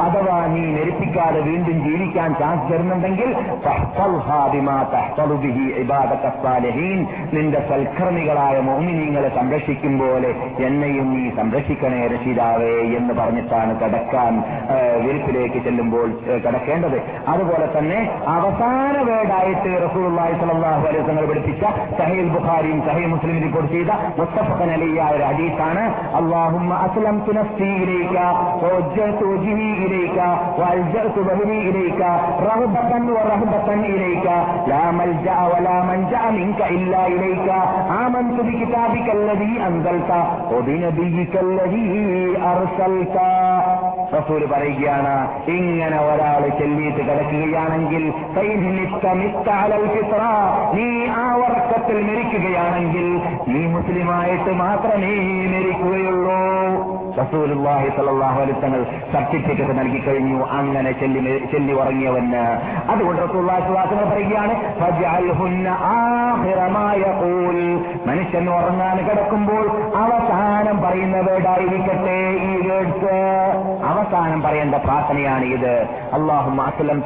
[0.00, 3.36] അഥവാ നീ മെരിപ്പിക്കാതെ വീണ്ടും ജീവിക്കാൻ ചാൻസ് തരുന്നുണ്ടെങ്കിൽ
[7.32, 10.34] നിന്റെ സൽക്കർമ്മികളായ മോമിനിങ്ങളെ സംരക്ഷിക്കും പോലെ
[10.66, 14.33] എന്നെയും നീ സംരക്ഷിക്കണേ രക്ഷിതാവേ എന്ന് പറഞ്ഞിട്ടാണ് കിടക്കാൻ
[15.03, 16.97] വിരിപ്പിലേക്ക് ചെല്ലുമ്പോൾ ഏഹ്, കിടക്കേണ്ടത്
[17.33, 17.99] അതുപോലെ തന്നെ
[18.35, 21.63] അവസാന വേടായിട്ട് റസൂലുള്ളാഹി സ്വല്ലല്ലാഹു അലൈഹി വസല്ലം പഠിപ്പിച്ച
[21.99, 25.83] സഹീൽ ബുഖാരിയും സഹീൽ മുസ്ലിം റിപ്പോർട്ട് ചെയ്ത മുസ്തഫൻ അലിയായ ഒരു ഹദീസാണ്
[26.19, 28.15] അല്ലാഹുമ്മ അസ്ലംതു നഫ്സി ഇലൈക
[28.63, 29.53] വവജ്ജഹ്തു വജ്ഹി
[29.85, 30.17] ഇലൈക
[30.61, 32.01] വഅൽജഅതു വഹ്നി ഇലൈക
[32.47, 34.27] റഹബത്തൻ വറഹബത്തൻ ഇലൈക
[34.71, 37.49] ലാ മൽജഅ വലാ മൻജഅ മിൻക ഇല്ലാ ഇലൈക
[38.01, 40.11] ആമൻതു ബികിതാബിക الذي أنزلت
[40.53, 41.87] وبنبيك الذي
[42.51, 43.15] أرسلت
[44.16, 45.14] റസൂൽ പറയുകയാണ്
[45.56, 48.04] ഇങ്ങനെ ഒരാൾ ചെല്ലിയിട്ട് കിടക്കുകയാണെങ്കിൽ
[50.76, 50.86] നീ
[51.22, 53.06] ആ ഉറക്കത്തിൽ മരിക്കുകയാണെങ്കിൽ
[53.52, 55.12] നീ മുസ്ലിമായിട്ട് മാത്രമേ
[55.54, 56.38] മരിക്കുകയുള്ളൂ.
[57.20, 58.82] റസൂലുള്ളാഹി സല്ലല്ലാഹു അലൈഹി വസല്ലം
[59.12, 61.20] സർട്ടിഫിക്കറ്റ് നൽകി കഴിഞ്ഞു അങ്ങനെ ചെല്ലി
[61.52, 62.44] ചെല്ലി ഉറങ്ങിയവന്.
[62.92, 64.54] അതുകൊണ്ട് റസൂലുള്ളാഹി വസല്ലം പറയുകയാണ്
[68.08, 69.64] മനുഷ്യൻ ഉറങ്ങാൻ കിടക്കുമ്പോൾ
[70.02, 73.16] അവസാനം പറയുന്ന വേർഡായിരിക്കട്ടെ ഈ വേർഡ്സ്
[73.98, 75.72] അവസാനം പറയേണ്ട പ്രാർത്ഥനയാണ് ഇത്.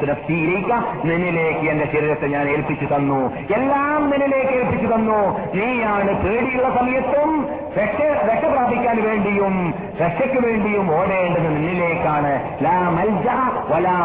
[0.03, 0.77] തുനഫ്സീലേക്ക്
[1.09, 3.21] നിന്നിലേക്ക് എന്റെ ശരീരത്തെ ഞാൻ ഏൽപ്പിച്ചു തന്നു.
[3.55, 5.21] എല്ലാം നിന്നിലേക്ക് ഏൽപ്പിച്ചു തന്നു.
[5.55, 7.49] നീയാണ് പേടിയുള്ള സമയത്തും
[7.79, 8.01] രക്ഷ
[8.31, 12.33] രക്ഷ പ്രാപിക്കാൻ വേണ്ടിയും രക്ഷയ്ക്ക് വേണ്ടിയും ഓടേണ്ടത് നിന്നിലേക്കാണ്.
[12.63, 13.29] ലാ മൽജ
[13.73, 13.97] വലാ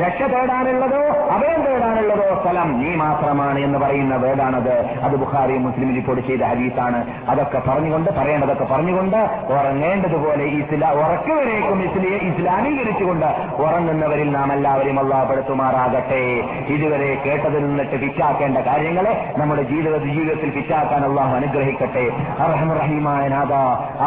[0.00, 1.02] രക്ഷ തേടാനുള്ളതോ
[1.36, 7.00] അഭയം തേടാനുള്ളതോ സ്ഥലം നീ മാത്രമാണ് എന്ന് പറയുന്ന വേടാണത് അത് ബുഖാരി മുസ്ലിം റിപ്പോർട്ട് ചെയ്ത ഹദീസാണ്.
[7.28, 9.16] അതൊക്കെ പറഞ്ഞുകൊണ്ട് പറയേണ്ടതൊക്കെ പറഞ്ഞുകൊണ്ട്
[9.54, 13.26] ഉറങ്ങേണ്ടതുപോലെ ഇസ്ലാ ഉറക്കുവരേക്കും ഇസ്ലിയെ ഇസ്ലാമീകരിച്ചുകൊണ്ട്
[14.00, 16.20] ഉറങ്ങുന്നവരിൽ നാം എല്ലാവരും അള്ളാഹപ്പെടുത്തുമാറാകട്ടെ
[16.74, 22.04] ഇതുവരെ കേട്ടതിൽ നിന്നിട്ട് പിറ്റാക്കേണ്ട കാര്യങ്ങളെ നമ്മുടെ ജീവിത ജീവിതത്തിൽ പിറ്റാക്കാൻ അള്ളാഹു അനുഗ്രഹിക്കട്ടെ.
[22.44, 23.54] അർഹമറഹീമായ നാഥ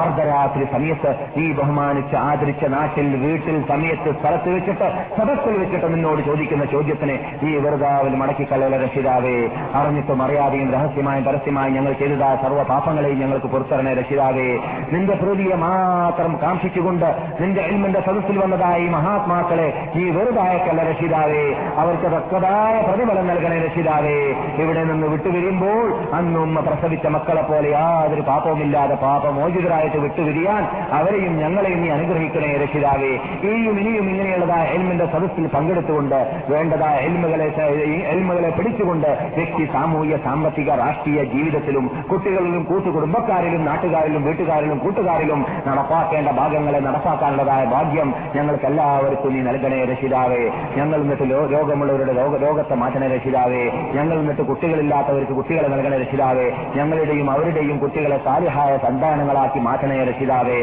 [0.02, 4.88] അർദ്ധരാത്രി സമയത്ത് ഈ ബഹുമാനിച്ച് ആദരിച്ച നാട്ടിൽ വീട്ടിൽ സമയത്ത് സ്ഥലത്ത് വെച്ചിട്ട്
[5.18, 7.16] സദസ്സിൽ വെച്ചിട്ട് നിന്നോട് ചോദിക്കുന്ന ചോദ്യത്തിന്
[7.46, 9.38] ഈ വെറുതാവിൽ മടക്കിക്കളയല രക്ഷിതാവേ.
[9.76, 14.50] അറിഞ്ഞിട്ടും അറിയാതെയും രഹസ്യമായും പരസ്യമായും ഞങ്ങൾ ചെയ്ത സർവ പാപങ്ങളെയും ഞങ്ങൾക്ക് പുറത്തിറങ്ങേ രക്ഷിതാവേ.
[14.94, 17.10] നിന്റെ പ്രീതിയെ മാത്രം കാക്ഷിച്ചുകൊണ്ട്
[17.42, 21.44] നിന്റെ എൽമിന്റെ സദസ്സിൽ വന്നതായി മഹാത്മാക്കളെ നീ വെറുതായക്കല്ല രക്ഷിതാവേ
[21.82, 24.18] അവർക്ക് തക്കതായ പ്രതിഫലം നൽകണേ രക്ഷിതാവേ.
[24.64, 25.84] ഇവിടെ നിന്ന് വിട്ടുപിരിയുമ്പോൾ
[26.18, 30.64] അന്നും പ്രസവിച്ച മക്കളെ പോലെ യാതൊരു പാപവുമില്ലാതെ പാപമോചിതരായിട്ട് വിട്ടുപിരിയാൻ
[30.98, 33.12] അവരെയും ഞങ്ങളെയും നീ അനുഗ്രഹിക്കണേ രക്ഷിതാവേ.
[33.48, 36.20] ഇനിയും ഇനിയും ഇങ്ങനെയുള്ളതായ എൽമിന്റെ സദസ്സിൽ പങ്കെടുത്തുകൊണ്ട്
[36.54, 37.48] വേണ്ടതായ എൽമുകളെ
[38.14, 47.64] എൽമുകളെ പിടിച്ചുകൊണ്ട് വ്യക്തി സാമൂഹ്യ സാമ്പത്തിക രാഷ്ട്രീയ ജീവിതത്തിലും കുട്ടികളിലും കൂട്ടുകുടുംബക്കാരിലും നാട്ടുകാരിലും വീട്ടുകാരിലും കൂട്ടുകാരിലും നടപ്പാക്കേണ്ട ഭാഗങ്ങളെ നടപ്പാക്കാനുള്ളതായ
[47.76, 50.42] ഭാഗ്യം ഞങ്ങൾക്ക് എല്ലാവർക്കും നീ നൽകണേ രക്ഷിതാവേ
[50.78, 53.64] ഞങ്ങൾ എന്നിട്ട് രോഗമുള്ളവരുടെ രോഗ രോഗത്തെ മാറ്റണേ രക്ഷിതാവേ
[53.96, 60.60] ഞങ്ങൾ എന്നിട്ട് കുട്ടികളില്ലാത്തവർക്ക് കുട്ടികളെ നൽകണേ രക്ഷിതാവേ ഞങ്ങളുടെയും അവരുടെയും കുട്ടികളെ സാലിഹായ സന്താനങ്ങളാക്കി മാറ്റണേ രക്ഷിതാവേ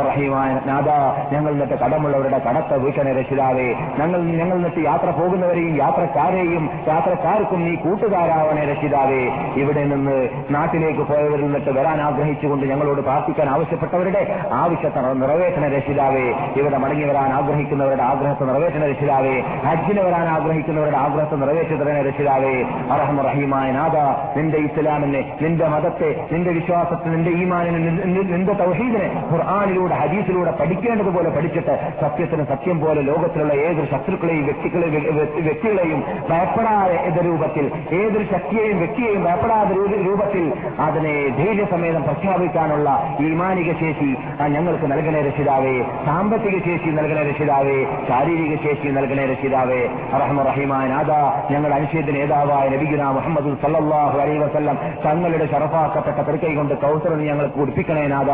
[0.00, 0.90] റഹീമായ നാദ
[1.32, 8.64] ഞങ്ങൾ എന്നിട്ട് കടമുള്ളവരുടെ കടത്തെ വീട്ടണേ രക്ഷിതാവേ ഞങ്ങൾ ഞങ്ങൾ എന്നിട്ട് യാത്ര പോകുന്നവരെയും യാത്രക്കാരെയും യാത്രക്കാർക്കും നീ കൂട്ടുകാരാവണേ
[8.64, 9.22] രക്ഷിതാവേ
[9.60, 10.16] ഇവിടെ നിന്ന്
[10.50, 14.22] നാട്ടിലേക്ക് പോയവരിൽ നിന്നിട്ട് വരാൻ ആഗ്രഹിച്ചുകൊണ്ട് ഞങ്ങളോട് പ്രാർത്ഥിക്കാൻ ആവശ്യപ്പെട്ടവരുടെ
[14.54, 16.26] ആവശ്യത്തെ നിറവേറ്റണ രക്ഷിതാവേ
[16.60, 22.62] ഇവിടെ മടങ്ങി വരാൻ ആഗ്രഹിക്കുന്നവരുടെ ആഗ്രഹത്തെ നിറവേറ്റണ രക്ഷിതാവേ ഹജ്ജിന് വരാൻ ആഗ്രഹിക്കുന്നവരുടെ ആഗ്രഹത്തെ നിറവേറ്റി തരണ രക്ഷിതാവേ.
[22.90, 23.96] അറഹം റഹീമായ നാഥ
[24.38, 32.44] നിന്റെ ഇസ്ലാമിനെ നിന്റെ മതത്തെ നിന്റെ വിശ്വാസത്തെ നിന്റെ ഈമാനിനെ നിന്റെ- തൗഹീദിനെ ഖുർആാനിലൂടെ ഹദീസിലൂടെ പഠിക്കേണ്ടതുപോലെ പഠിച്ചിട്ട് സത്യത്തിന്
[32.44, 39.74] സത്യം പോലെ ലോകത്തിലുള്ള ഏതൊരു ശത്രുക്കളെയും വ്യക്തികളെയും വ്യ- വ്യക്തികളെയും ഭയപ്പെടാതെ എന്ന രൂപത്തിൽ ഏതൊരു ശക്തിയെയും വ്യക്തിയെയും ഭയപ്പെടാതെ
[40.06, 45.82] രൂപത്തിൽ അതിനെ ധൈര്യസമേതം പ്രഖ്യാപിക്കാനുള്ള ഈമാനിക ശേഷി ആ ഞങ്ങൾക്ക് നൽകണേ രക്ഷിതാവേ.
[46.06, 47.86] സാമ്പത്തിക ശേഷി നൽകണേ രക്ഷിതാവേ.
[48.08, 49.78] ശാരീരിക ശാരീരിക ശേഷി നൽകണേ രക്ഷിതാവേ
[50.22, 51.12] റഹ്മ ആദാ നാഥ
[51.52, 58.04] ഞങ്ങളുടെ അനുശ്ചിത നേതാവായ നബിഗുന മുഹമ്മദ് സല്ലാഹു അലൈ വസ്ലം തങ്ങളുടെ ഷറഫാക്കപ്പെട്ട പെരുക്കൈ കൊണ്ട് കൗസറിന് ഞങ്ങൾ കുടിപ്പിക്കണേ
[58.06, 58.30] നാഥ.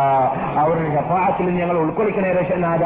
[0.62, 2.84] അവരുടെ ഷഫാത്തിൽ ഞങ്ങൾ ഉൾക്കൊള്ളിക്കണേ നാഥ.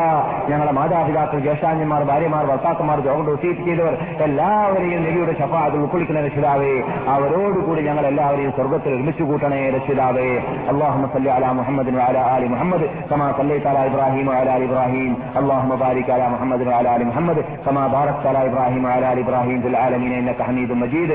[0.50, 6.72] ഞങ്ങളുടെ മാതാപിതാക്കൾ ജ്യേഷ്ഠാന്യന്മാർ ഭാര്യമാർ ഭർത്താക്കന്മാർ ജോകൊണ്ട് ഒസീറ്റ് ചെയ്തവർ എല്ലാവരെയും നബിയുടെ ഷഫാത്തിൽ ഉൾക്കൊള്ളിക്കണേ രക്ഷിതാവേ.
[7.08, 10.28] അവരോടുകൂടി ഞങ്ങൾ എല്ലാവരെയും സ്വർഗത്തിൽ ഒരുമിച്ചു കൂട്ടണേ രക്ഷിതാവേ.
[10.72, 15.12] അള്ളാഹു സല്ലി അല മുഹമ്മദിനും അല അലി മുഹമ്മദ് സമാ സല്ലൈ തല ഇബ്രാഹിം അല ഇബ്രാഹിം.
[15.36, 19.68] അള്ളാഹു അലാ അല മുഹമ്മദിനും അല آل محمد كما باركت على إبراهيم وعلى آل إبراهيم في
[19.68, 21.10] العالمين إنك حميد مجيد.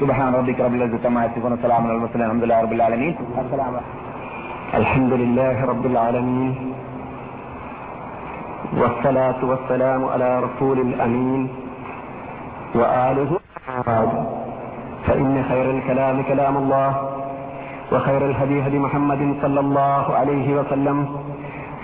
[0.00, 3.14] سبحان ربك رب العزة عما يصفون وسلام على المرسلين الحمد لله رب العالمين.
[3.44, 3.74] السلام
[4.80, 6.52] الحمد لله رب العالمين
[8.80, 11.48] والصلاة والسلام على رسول الأمين
[12.74, 13.30] وآله
[15.06, 16.90] فإن خير الكلام كلام الله
[17.92, 20.98] وخير الهدي هدي محمد صلى الله عليه وسلم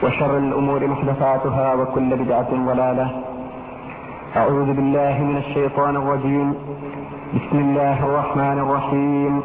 [0.02, 3.06] وشر الأمور محدثاتها وكل بدعة ضلالة
[4.36, 6.54] أعوذ بالله من الشيطان الرجيم.
[7.34, 9.42] بسم الله الرحمن الرحيم.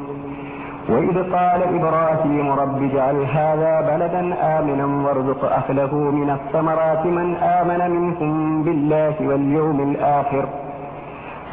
[0.90, 4.24] وإذ قال إبراهيم رب اجعل هذا بلدا
[4.58, 10.46] آمنا وارزق أهله من الثمرات من آمن منهم بالله واليوم الآخر.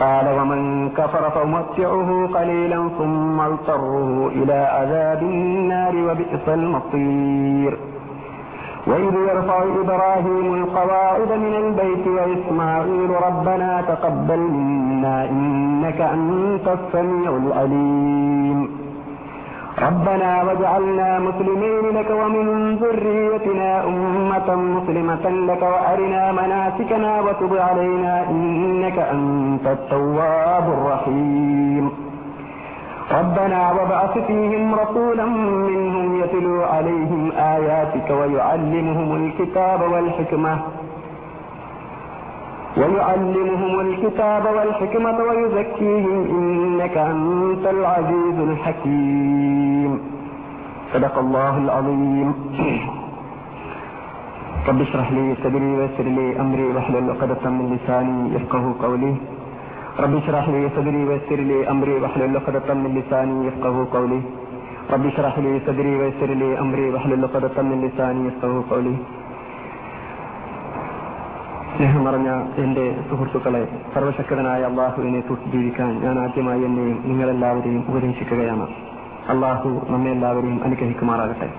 [0.01, 7.79] قال ومن كفر فأمتعه قليلا ثم اضطره إلى عذاب النار وبئس المصير.
[8.87, 18.59] وإذ يرفع إبراهيم القواعد من البيت وإسماعيل ربنا تقبل منا إنك أنت السميع العليم.
[19.87, 22.47] ربنا واجعلنا مسلمين لك ومن
[22.83, 31.91] ذريتنا أمة مسلمة لك وأرنا مناسكنا وتب علينا إنك أنت التواب الرحيم.
[33.11, 35.25] ربنا وابعث فيهم رسولا
[35.71, 40.59] منهم يتلو عليهم آياتك ويعلمهم الكتاب والحكمة
[42.77, 50.01] ويعلمهم الكتاب والحكمة ويزكيهم إنك أنت العزيز الحكيم.
[50.95, 52.35] صدق الله العظيم.
[54.69, 59.15] رب اشرح لي صدري ويسر لي أمري واحلل عقدة من لساني يفقه قولي.
[59.98, 64.22] رب اشرح لي صدري ويسر لي أمري واحلل عقدة من لساني يفقه قولي
[64.90, 68.96] رب اشرح لي صدري ويسر لي أمري واحلل عقدة من لساني يفقه قولي
[71.74, 72.30] സ്നേഹം നിറഞ്ഞ
[72.64, 73.62] എന്റെ സുഹൃത്തുക്കളെ
[73.94, 78.66] സർവശക്തനായ അള്ളാഹുവിനെ തൊട്ട് ജീവിക്കാൻ ഞാൻ ആദ്യമായി എന്നെയും നിങ്ങളെല്ലാവരെയും ഉപദേശിക്കുകയാണ്
[79.34, 81.50] അള്ളാഹു നമ്മെ എല്ലാവരെയും അനുഗ്രഹിക്കുമാറാകട്ടെ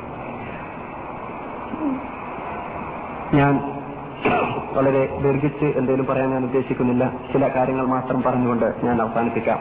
[3.39, 3.53] ഞാൻ
[4.74, 7.14] വളരെ ദീർഘിച്ച് എന്തെങ്കിലും പറയാൻ ഞാൻ ഉദ്ദേശിക്കുന്നില്ല.
[7.34, 9.60] ചില കാര്യങ്ങൾ മാത്രം പറഞ്ഞുകൊണ്ട് ഞാൻ അവസാനിപ്പിക്കാം.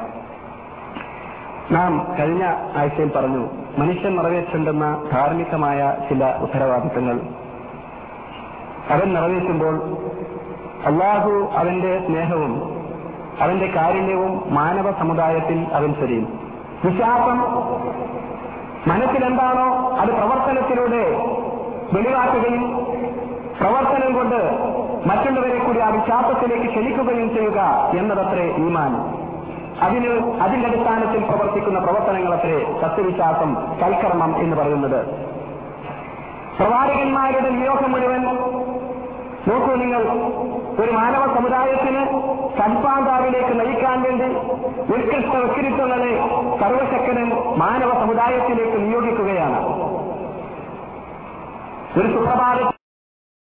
[1.72, 2.44] നാം കഴിഞ്ഞ
[2.76, 3.48] ആഴ്ചയിൽ പറഞ്ഞു
[3.78, 7.20] മനുഷ്യൻ നിറവേറ്റേണ്ടുന്ന ധാർമ്മികമായ ചില ഉത്തരവാദിത്തങ്ങൾ.
[8.90, 9.74] അവൻ നിറവേറ്റുമ്പോൾ
[10.86, 12.76] അള്ളാഹു അവന്റെ സ്നേഹവും
[13.40, 16.38] അവന്റെ കാരുണ്യവും മാനവ സമുദായത്തിൽ അവൻ ചൊരിയും.
[16.84, 17.38] വിശ്വാസം
[18.86, 21.10] മനസ്സിലെന്താണോ അത് പ്രവർത്തനത്തിലൂടെ
[21.92, 22.85] വെളിവാക്കുകയും
[23.66, 24.40] പ്രവർത്തനം കൊണ്ട്
[25.08, 27.60] മറ്റുള്ളവരെ കൂടി ആ വിശ്വാസത്തിലേക്ക് ക്ഷണിക്കുകയും ചെയ്യുക
[27.98, 28.92] എന്നതത്രേ ഈമാൻ.
[29.82, 30.10] അതിന്
[30.42, 33.50] അതിന്റെ അടിസ്ഥാനത്തിൽ പ്രവർത്തിക്കുന്ന പ്രവർത്തനങ്ങളത്രേ സത്യവിശ്വാസം
[33.80, 35.00] സൽക്കർമ്മം എന്ന് പറയുന്നത്.
[36.58, 38.22] പ്രവാചകന്മാരുടെ നിയോഗം മുഴുവൻ
[39.48, 40.02] നോക്കൂ നിങ്ങൾ
[40.82, 42.04] ഒരു മാനവ സമുദായത്തിന്
[42.58, 44.28] സൽപാന്താവിലേക്ക് നയിക്കാൻ വേണ്ടി
[44.94, 46.12] ഉത്കൃഷ്ട വ്യക്തിത്വങ്ങളെ
[46.60, 49.60] സർവശക്തനും മാനവ സമുദായത്തിലേക്ക് നിയോഗിക്കുകയാണ്.
[51.98, 52.58] ഒരു സുപ്രഭാത